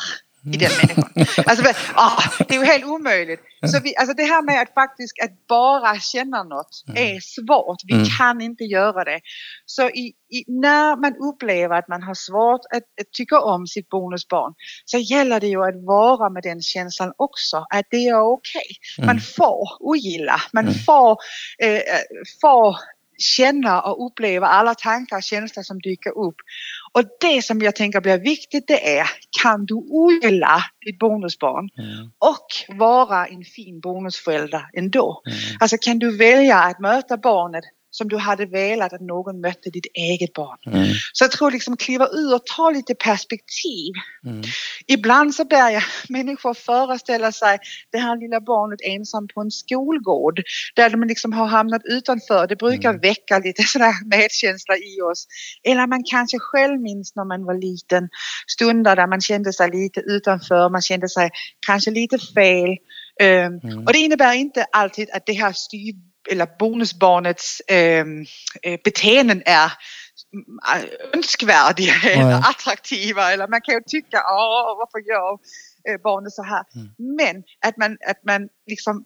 i 0.53 0.57
den 0.57 0.71
människan. 0.88 1.43
Alltså, 1.47 1.65
ah, 1.95 2.23
det 2.47 2.55
är 2.55 2.60
ju 2.60 2.65
helt 2.65 2.86
omöjligt. 2.86 3.41
Så 3.71 3.79
vi, 3.83 3.95
alltså 3.95 4.13
det 4.15 4.23
här 4.23 4.41
med 4.41 4.62
att 4.62 4.73
faktiskt 4.73 5.13
att 5.23 5.47
bara 5.47 5.99
känna 5.99 6.43
något 6.43 6.69
är 6.95 7.19
svårt. 7.19 7.77
Vi 7.88 7.93
Mm. 7.93 8.05
kan 8.17 8.41
inte 8.41 8.63
göra 8.63 9.03
det. 9.03 9.19
Så 9.65 9.89
i, 9.89 10.13
i, 10.31 10.43
när 10.47 10.95
man 11.01 11.13
upplever 11.29 11.75
att 11.79 11.88
man 11.88 12.03
har 12.03 12.13
svårt 12.13 12.62
att, 12.75 12.83
att 13.01 13.12
tycka 13.17 13.39
om 13.41 13.67
sitt 13.67 13.89
bonusbarn 13.89 14.53
så 14.86 14.97
gäller 14.97 15.39
det 15.39 15.47
ju 15.47 15.63
att 15.63 15.86
vara 15.86 16.29
med 16.29 16.43
den 16.43 16.62
känslan 16.62 17.13
också. 17.17 17.57
Att 17.69 17.86
det 17.91 18.07
är 18.07 18.21
okej. 18.21 18.69
Man 18.99 19.10
Mm. 19.10 19.21
får 19.21 19.67
ogilla. 19.79 20.41
Man 20.53 20.63
Mm. 20.63 20.75
får, 20.86 21.12
eh, 21.63 21.81
får 22.41 22.75
känna 23.19 23.81
och 23.81 24.05
uppleva 24.05 24.47
alla 24.47 24.75
tankar 24.75 25.17
och 25.17 25.23
känslor 25.23 25.63
som 25.63 25.79
dyker 25.79 26.10
upp. 26.27 26.36
Och 26.97 27.03
det 27.19 27.41
som 27.41 27.62
jag 27.62 27.75
tänker 27.75 28.01
blir 28.01 28.17
viktigt 28.17 28.67
det 28.67 28.97
är, 28.97 29.10
kan 29.41 29.65
du 29.65 29.73
ogilla 29.75 30.63
ditt 30.86 30.99
bonusbarn 30.99 31.69
Mm. 31.77 32.12
och 32.19 32.77
vara 32.77 33.25
en 33.25 33.43
fin 33.43 33.79
bonusförälder 33.79 34.69
ändå? 34.73 35.21
Mm. 35.25 35.38
Alltså 35.60 35.77
kan 35.81 35.99
du 35.99 36.17
välja 36.17 36.57
att 36.57 36.79
möta 36.79 37.17
barnet 37.17 37.63
som 37.97 38.07
du 38.07 38.17
hade 38.17 38.45
velat 38.45 38.93
att 38.93 39.01
någon 39.01 39.41
mötte 39.41 39.69
ditt 39.69 39.86
eget 39.93 40.33
barn? 40.33 40.57
Mm. 40.73 40.88
Så 41.13 41.23
jag 41.23 41.31
tror 41.31 41.51
liksom 41.51 41.77
kliva 41.77 42.07
ur 42.07 42.36
och 42.36 42.45
ta 42.45 42.69
lite 42.69 42.95
perspektiv. 42.95 43.93
Mm. 44.25 44.41
Ibland 44.88 45.36
så 45.36 45.45
bär 45.45 45.69
jag 45.69 45.83
människor 46.10 46.53
föreställa 46.53 47.31
sig 47.31 47.57
det 47.91 47.97
här 47.97 48.15
lilla 48.17 48.41
barnet 48.41 48.79
ensam 48.83 49.27
på 49.33 49.41
en 49.41 49.51
skolgård 49.51 50.41
där 50.75 50.89
de 50.89 51.03
liksom 51.03 51.33
har 51.33 51.45
hamnat 51.45 51.81
utanför. 51.86 52.47
Det 52.47 52.55
brukar 52.55 52.89
Mm. 52.89 53.01
väcka 53.01 53.39
lite 53.39 53.63
sådär 53.73 53.93
medkänsla 54.10 54.75
i 54.77 55.01
oss. 55.12 55.27
Eller 55.63 55.88
man 55.88 56.03
kanske 56.03 56.39
själv 56.39 56.81
minns 56.81 57.15
när 57.15 57.25
man 57.25 57.45
var 57.45 57.53
liten 57.53 58.10
stunder 58.47 58.95
där 58.95 59.07
man 59.07 59.21
kände 59.21 59.53
sig 59.53 59.69
lite 59.71 59.99
utanför, 59.99 60.69
man 60.69 60.81
kände 60.81 61.10
sig 61.10 61.29
kanske 61.67 61.91
lite 61.91 62.17
fel. 62.36 62.69
Um, 63.23 63.60
Mm. 63.63 63.86
Och 63.86 63.93
det 63.93 63.99
innebär 63.99 64.33
inte 64.33 64.65
alltid 64.71 65.10
att 65.13 65.25
det 65.25 65.33
här 65.33 65.53
styr 65.53 65.93
eller 66.32 66.48
bonusbarnets 66.60 67.60
eh, 67.60 68.06
beteenden 68.84 69.44
är 69.46 69.72
önskvärdiga 71.13 71.94
eller 72.06 72.24
Nej. 72.26 72.34
attraktiva 72.50 73.34
eller 73.34 73.48
man 73.48 73.62
kan 73.62 73.76
ju 73.76 73.82
tycka, 73.88 74.18
åh 74.18 74.78
varför 74.78 75.00
gör 75.10 75.34
eh, 75.90 76.02
barnet 76.04 76.34
så 76.34 76.44
här? 76.44 76.63
Mm. 76.76 77.16
Men 77.18 77.44
att 77.68 77.78
man, 77.78 77.98
att 78.08 78.24
man 78.26 78.50
liksom 78.68 79.06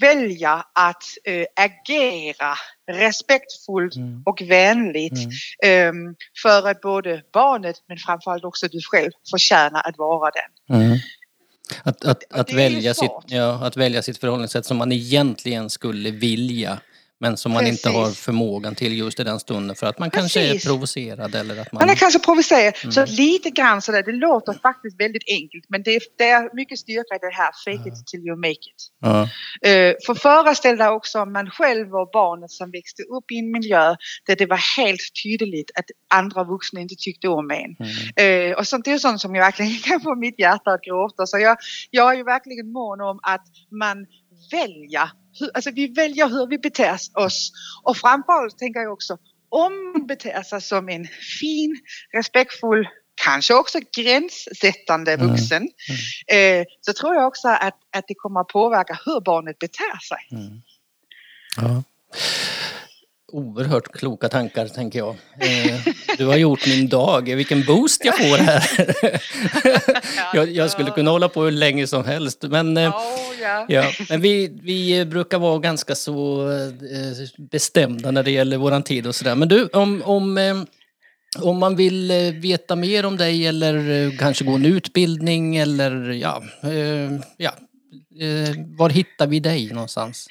väljer 0.00 0.62
att 0.74 1.02
eh, 1.24 1.44
agera 1.56 2.54
respektfullt 2.92 3.96
Mm. 3.96 4.22
och 4.26 4.42
vänligt 4.42 5.18
Mm. 5.62 5.88
ehm, 6.06 6.14
för 6.42 6.68
att 6.68 6.80
både 6.80 7.22
barnet 7.32 7.76
men 7.88 7.98
framförallt 7.98 8.44
också 8.44 8.68
du 8.68 8.80
själv 8.82 9.10
förtjänar 9.30 9.82
att 9.88 9.98
vara 9.98 10.30
den. 10.30 10.76
Mm. 10.80 10.98
Att, 11.82 12.04
att, 12.04 12.22
att, 12.30 12.50
ju 12.50 12.56
välja 12.56 12.94
sitt, 12.94 13.10
ja, 13.26 13.66
att 13.66 13.76
välja 13.76 14.02
sitt 14.02 14.18
förhållningssätt 14.18 14.66
som 14.66 14.76
man 14.76 14.92
egentligen 14.92 15.70
skulle 15.70 16.10
vilja 16.10 16.78
Men 17.22 17.36
som 17.36 17.52
man 17.52 17.66
inte 17.66 17.88
har 17.88 18.04
Precis. 18.04 18.24
förmågan 18.24 18.74
till 18.74 18.98
just 18.98 19.20
i 19.20 19.24
den 19.24 19.40
stunden 19.40 19.76
för 19.76 19.86
att 19.86 19.98
man 19.98 20.10
kanske 20.10 20.40
är 20.40 20.52
Precis. 20.52 20.64
provocerad 20.64 21.34
eller 21.34 21.60
att 21.60 21.72
man... 21.72 21.80
Man 21.80 21.90
är 21.90 21.94
kanske 21.94 22.18
provocerad. 22.18 22.74
Mm. 22.82 22.92
Så 22.92 23.06
lite 23.06 23.50
grann 23.50 23.82
sådär, 23.82 24.02
det 24.02 24.12
låter 24.12 24.52
faktiskt 24.52 25.00
väldigt 25.00 25.22
enkelt 25.26 25.64
men 25.68 25.82
det 25.82 25.94
är, 25.94 26.02
det 26.18 26.28
är 26.28 26.56
mycket 26.56 26.78
styrka 26.78 27.14
i 27.14 27.18
det 27.20 27.34
här, 27.34 27.52
fake 27.64 27.88
it 27.88 28.06
till 28.06 28.20
you 28.20 28.36
make 28.36 28.50
it. 28.50 28.80
Ja. 29.00 29.22
Eh, 29.68 29.94
för 30.06 30.14
föreställ 30.14 30.76
dig 30.76 30.88
också 30.88 31.20
om 31.20 31.32
man 31.32 31.50
själv 31.50 31.94
och 31.94 32.10
barnet 32.12 32.50
som 32.50 32.70
växte 32.70 33.02
upp 33.02 33.30
i 33.30 33.38
en 33.38 33.52
miljö 33.52 33.96
där 34.26 34.36
det 34.36 34.46
var 34.46 34.76
helt 34.76 35.02
tydligt 35.22 35.70
att 35.74 35.84
andra 36.14 36.44
vuxna 36.44 36.80
inte 36.80 36.94
tyckte 36.98 37.28
om 37.28 37.50
en. 37.50 37.76
Mm. 37.78 38.50
Eh, 38.50 38.58
och 38.58 38.66
sånt 38.66 38.84
det 38.84 38.92
är 38.92 38.98
sånt 38.98 39.20
som 39.20 39.34
jag 39.34 39.44
verkligen 39.44 39.78
kan 39.88 40.00
få 40.00 40.14
mitt 40.14 40.38
hjärta 40.38 40.70
att 40.70 40.82
gråta. 40.82 41.26
Så 41.26 41.38
jag, 41.38 41.56
jag 41.90 42.12
är 42.12 42.16
ju 42.16 42.24
verkligen 42.24 42.72
mån 42.72 43.00
om 43.00 43.18
att 43.22 43.44
man 43.70 44.06
väljer, 44.50 45.10
alltså 45.54 45.70
vi 45.70 45.86
väljer 45.86 46.28
hur 46.28 46.46
vi 46.46 46.58
beter 46.58 46.98
oss. 47.14 47.52
Och 47.82 47.96
framförallt 47.96 48.58
tänker 48.58 48.80
jag 48.80 48.92
också 48.92 49.18
om 49.48 49.92
man 49.92 50.06
beter 50.06 50.42
sig 50.42 50.60
som 50.60 50.88
en 50.88 51.06
fin, 51.40 51.76
respektfull, 52.14 52.88
kanske 53.24 53.54
också 53.54 53.78
gränssättande 53.96 55.12
Mm. 55.12 55.26
vuxen. 55.26 55.68
Eh, 56.26 56.64
så 56.80 56.92
tror 56.92 57.14
jag 57.14 57.26
också 57.26 57.48
att, 57.48 57.78
att 57.96 58.04
det 58.08 58.14
kommer 58.14 58.40
att 58.40 58.48
påverka 58.48 58.98
hur 59.04 59.20
barnet 59.20 59.58
beter 59.58 59.98
sig. 60.08 60.18
Ja. 61.56 61.82
Oerhört 63.32 63.92
kloka 63.92 64.28
tankar, 64.28 64.68
tänker 64.68 64.98
jag. 64.98 65.16
Eh, 65.40 65.94
Du 66.18 66.26
har 66.26 66.36
gjort 66.36 66.66
min 66.66 66.88
dag. 66.88 67.34
Vilken 67.34 67.64
boost 67.64 68.04
jag 68.04 68.18
får 68.18 68.38
här. 68.38 68.62
Jag, 70.34 70.50
jag 70.50 70.70
skulle 70.70 70.90
kunna 70.90 71.10
hålla 71.10 71.28
på 71.28 71.42
hur 71.44 71.50
länge 71.50 71.86
som 71.86 72.04
helst. 72.04 72.42
Men, 72.42 72.76
eh, 72.76 72.90
Oh, 72.90 72.94
ja. 73.42 73.66
ja. 73.68 73.90
men 74.08 74.20
vi, 74.20 74.58
vi 74.62 75.04
brukar 75.04 75.38
vara 75.38 75.58
ganska 75.58 75.94
så 75.94 76.50
eh, 76.50 77.44
bestämda 77.50 78.10
när 78.10 78.22
det 78.22 78.30
gäller 78.30 78.56
våran 78.56 78.82
tid 78.82 79.06
och 79.06 79.14
sådär. 79.14 79.34
Men 79.34 79.48
du, 79.48 79.66
om, 79.66 80.02
om, 80.04 80.66
om 81.38 81.58
man 81.58 81.76
vill 81.76 82.12
veta 82.42 82.76
mer 82.76 83.06
om 83.06 83.16
dig 83.16 83.46
eller 83.46 84.16
kanske 84.18 84.44
gå 84.44 84.52
en 84.52 84.66
utbildning 84.66 85.56
eller 85.56 86.10
ja, 86.10 86.42
ja. 87.36 87.52
Var 88.76 88.90
hittar 88.90 89.26
vi 89.26 89.40
dig 89.40 89.70
någonstans? 89.72 90.26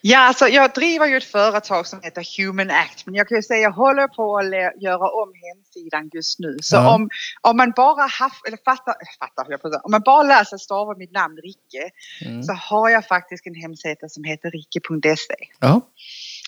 Ja, 0.00 0.18
alltså 0.18 0.48
jag 0.48 0.72
driver 0.74 1.06
ju 1.06 1.16
ett 1.16 1.24
företag 1.24 1.86
som 1.86 2.00
heter 2.02 2.24
Human 2.38 2.70
Act 2.70 3.06
men 3.06 3.14
jag 3.14 3.28
kan 3.28 3.38
ju 3.38 3.42
säga 3.42 3.60
jag 3.60 3.70
håller 3.70 4.08
på 4.08 4.38
att 4.38 4.82
göra 4.82 5.08
om 5.22 5.32
hemsidan 5.46 6.10
just 6.14 6.38
nu. 6.38 6.56
Så 6.62 6.76
Ja. 6.76 6.94
om, 6.94 7.08
om 7.40 7.56
man 7.56 7.72
bara 7.76 8.06
haft, 8.06 8.46
eller 8.46 8.58
fattar, 8.64 8.90
eh, 8.92 9.18
fattar 9.18 9.46
jag 9.48 9.62
på 9.62 9.68
om 9.84 9.90
man 9.90 10.00
bara 10.04 10.22
läser 10.22 10.56
stava 10.56 10.94
mitt 10.96 11.12
namn 11.12 11.36
Ricke 11.36 11.90
Mm. 12.26 12.42
så 12.42 12.52
har 12.52 12.90
jag 12.90 13.06
faktiskt 13.06 13.46
en 13.46 13.54
hemsida 13.54 14.08
som 14.08 14.24
heter 14.24 14.50
ricke.se. 14.50 15.34
Ja, 15.60 15.80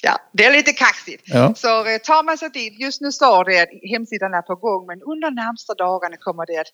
Ja, 0.02 0.18
det 0.32 0.44
är 0.44 0.52
lite 0.52 0.72
kaxigt. 0.72 1.22
ja. 1.26 1.54
Så 1.54 1.86
eh, 1.86 1.98
tar 1.98 2.22
man 2.24 2.38
sig 2.38 2.50
dit, 2.50 2.80
just 2.80 3.00
nu 3.00 3.12
står 3.12 3.44
det 3.44 3.60
att 3.60 3.68
hemsidan 3.90 4.34
är 4.34 4.42
på 4.42 4.54
gång 4.54 4.86
men 4.86 5.02
under 5.02 5.30
närmsta 5.30 5.74
dagarna 5.74 6.16
kommer 6.16 6.46
det 6.46 6.58
att, 6.58 6.66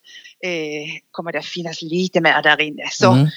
eh, 0.44 1.00
kommer 1.10 1.32
det 1.32 1.38
att 1.38 1.44
finnas 1.46 1.82
lite 1.82 2.20
mer 2.20 2.42
där 2.42 2.60
inne. 2.60 2.88
Så 2.90 3.12
Mm. 3.12 3.28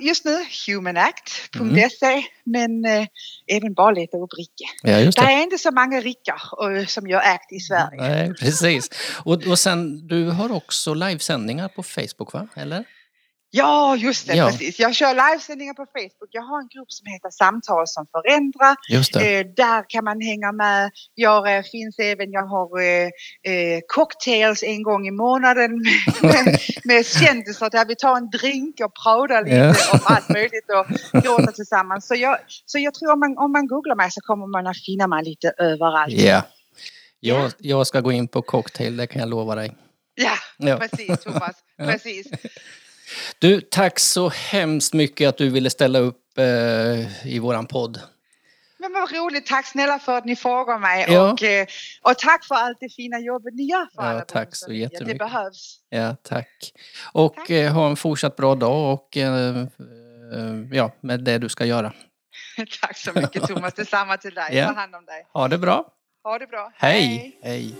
Just 0.00 0.24
nu 0.24 0.44
humanact.se 0.66 2.22
men 2.44 2.84
eh, 2.84 3.06
även 3.46 3.74
bara 3.74 3.90
leta 3.90 4.16
upp 4.16 4.30
Ricke. 4.38 4.64
ja 4.82 4.96
Det 4.98 5.10
det. 5.10 5.20
är 5.20 5.42
inte 5.42 5.58
så 5.58 5.70
många 5.70 6.00
Rickar 6.00 6.42
eh, 6.76 6.86
som 6.86 7.06
gör 7.06 7.18
ACT 7.20 7.52
i 7.52 7.60
Sverige. 7.60 8.00
Nej, 8.00 8.34
precis. 8.34 8.88
Och, 9.24 9.46
och 9.46 9.58
sen, 9.58 10.06
du 10.06 10.30
har 10.30 10.52
också 10.52 10.94
livesändningar 10.94 11.68
på 11.68 11.82
Facebook, 11.82 12.32
va? 12.32 12.48
Eller? 12.56 12.84
Ja, 13.52 13.96
just 13.96 14.26
det, 14.26 14.34
Ja. 14.34 14.46
precis. 14.46 14.78
Jag 14.78 14.94
kör 14.94 15.14
livesändningar 15.14 15.74
på 15.74 15.86
Facebook. 15.86 16.28
Jag 16.30 16.42
har 16.42 16.60
en 16.60 16.68
grupp 16.68 16.92
som 16.92 17.06
heter 17.12 17.30
Samtal 17.30 17.86
som 17.88 18.06
förändrar. 18.06 18.76
Eh, 19.22 19.46
där 19.56 19.84
kan 19.90 20.04
man 20.04 20.20
hänga 20.20 20.52
med. 20.52 20.90
Jag 21.14 21.56
eh, 21.56 21.62
finns 21.62 21.98
även, 21.98 22.32
jag 22.32 22.46
har 22.46 22.80
eh, 22.80 23.06
eh, 23.52 23.80
cocktails 23.86 24.62
en 24.62 24.82
gång 24.82 25.06
i 25.06 25.10
månaden 25.10 25.70
med, 25.82 26.22
med, 26.46 26.58
med 26.84 27.06
kändisar 27.06 27.70
där 27.70 27.84
vi 27.84 27.96
tar 27.96 28.16
en 28.16 28.30
drink 28.30 28.80
och 28.84 28.92
pratar 29.04 29.44
lite 29.44 29.56
Ja. 29.56 29.74
om 29.92 30.00
allt 30.04 30.28
möjligt 30.28 30.64
och 30.78 30.86
gråter 31.22 31.52
tillsammans. 31.52 32.06
Så 32.06 32.14
jag, 32.14 32.38
så 32.66 32.78
jag 32.78 32.94
tror 32.94 33.12
om 33.12 33.20
man, 33.20 33.38
om 33.38 33.52
man 33.52 33.66
googlar 33.66 33.94
mig 33.96 34.10
så 34.10 34.20
kommer 34.20 34.46
man 34.46 34.66
att 34.66 34.84
finna 34.86 35.06
mig 35.06 35.24
lite 35.24 35.52
överallt. 35.58 36.12
Ja. 36.14 36.42
Jag, 37.20 37.50
jag 37.58 37.86
ska 37.86 38.00
gå 38.00 38.12
in 38.12 38.28
på 38.28 38.42
cocktail, 38.42 38.96
det 38.96 39.06
kan 39.06 39.20
jag 39.20 39.28
lova 39.28 39.54
dig. 39.54 39.76
Ja, 40.14 40.32
Ja. 40.58 40.76
precis 40.76 41.20
Thomas. 41.24 41.56
Precis. 41.78 42.26
Du, 43.38 43.60
tack 43.60 43.98
så 43.98 44.28
hemskt 44.28 44.92
mycket 44.94 45.28
att 45.28 45.36
du 45.38 45.48
ville 45.50 45.70
ställa 45.70 45.98
upp 45.98 46.38
eh, 46.38 47.26
i 47.26 47.38
våran 47.38 47.66
podd. 47.66 48.00
Men 48.78 48.92
vad 48.92 49.12
roligt, 49.12 49.46
tack 49.46 49.66
snälla 49.66 49.98
för 49.98 50.18
att 50.18 50.24
ni 50.24 50.36
frågar 50.36 50.78
mig 50.78 51.06
Ja. 51.08 51.32
och, 51.32 51.42
eh, 51.42 51.66
och 52.02 52.18
tack 52.18 52.44
för 52.44 52.54
allt 52.54 52.78
det 52.80 52.88
fina 52.88 53.18
jobbet 53.18 53.54
ni 53.54 53.62
gör 53.62 53.86
för 53.94 54.02
Ja, 54.02 54.08
alla 54.08 54.20
tack 54.20 54.48
så 54.56 54.72
jättemycket. 54.72 55.08
Det 55.18 55.24
behövs. 55.24 55.76
Ja, 55.88 56.16
tack. 56.22 56.72
Och 57.12 57.34
Tack. 57.34 57.50
Eh, 57.50 57.72
ha 57.72 57.90
en 57.90 57.96
fortsatt 57.96 58.36
bra 58.36 58.54
dag 58.54 58.92
och 58.94 59.16
eh, 59.16 59.66
ja, 60.72 60.92
med 61.00 61.20
det 61.24 61.38
du 61.38 61.48
ska 61.48 61.64
göra. 61.64 61.92
tack 62.80 62.96
så 62.96 63.12
mycket 63.14 63.42
Thomas, 63.42 63.74
detsamma 63.74 64.16
till 64.16 64.34
dig. 64.34 64.48
Ja. 64.56 64.66
Ta 64.66 64.72
hand 64.74 64.94
om 64.94 65.04
dig. 65.04 65.26
Ha 65.32 65.48
det 65.48 65.58
bra. 65.58 65.86
Ha 66.22 66.38
det 66.38 66.46
bra. 66.46 66.72
Hej. 66.76 67.38
Hej. 67.42 67.74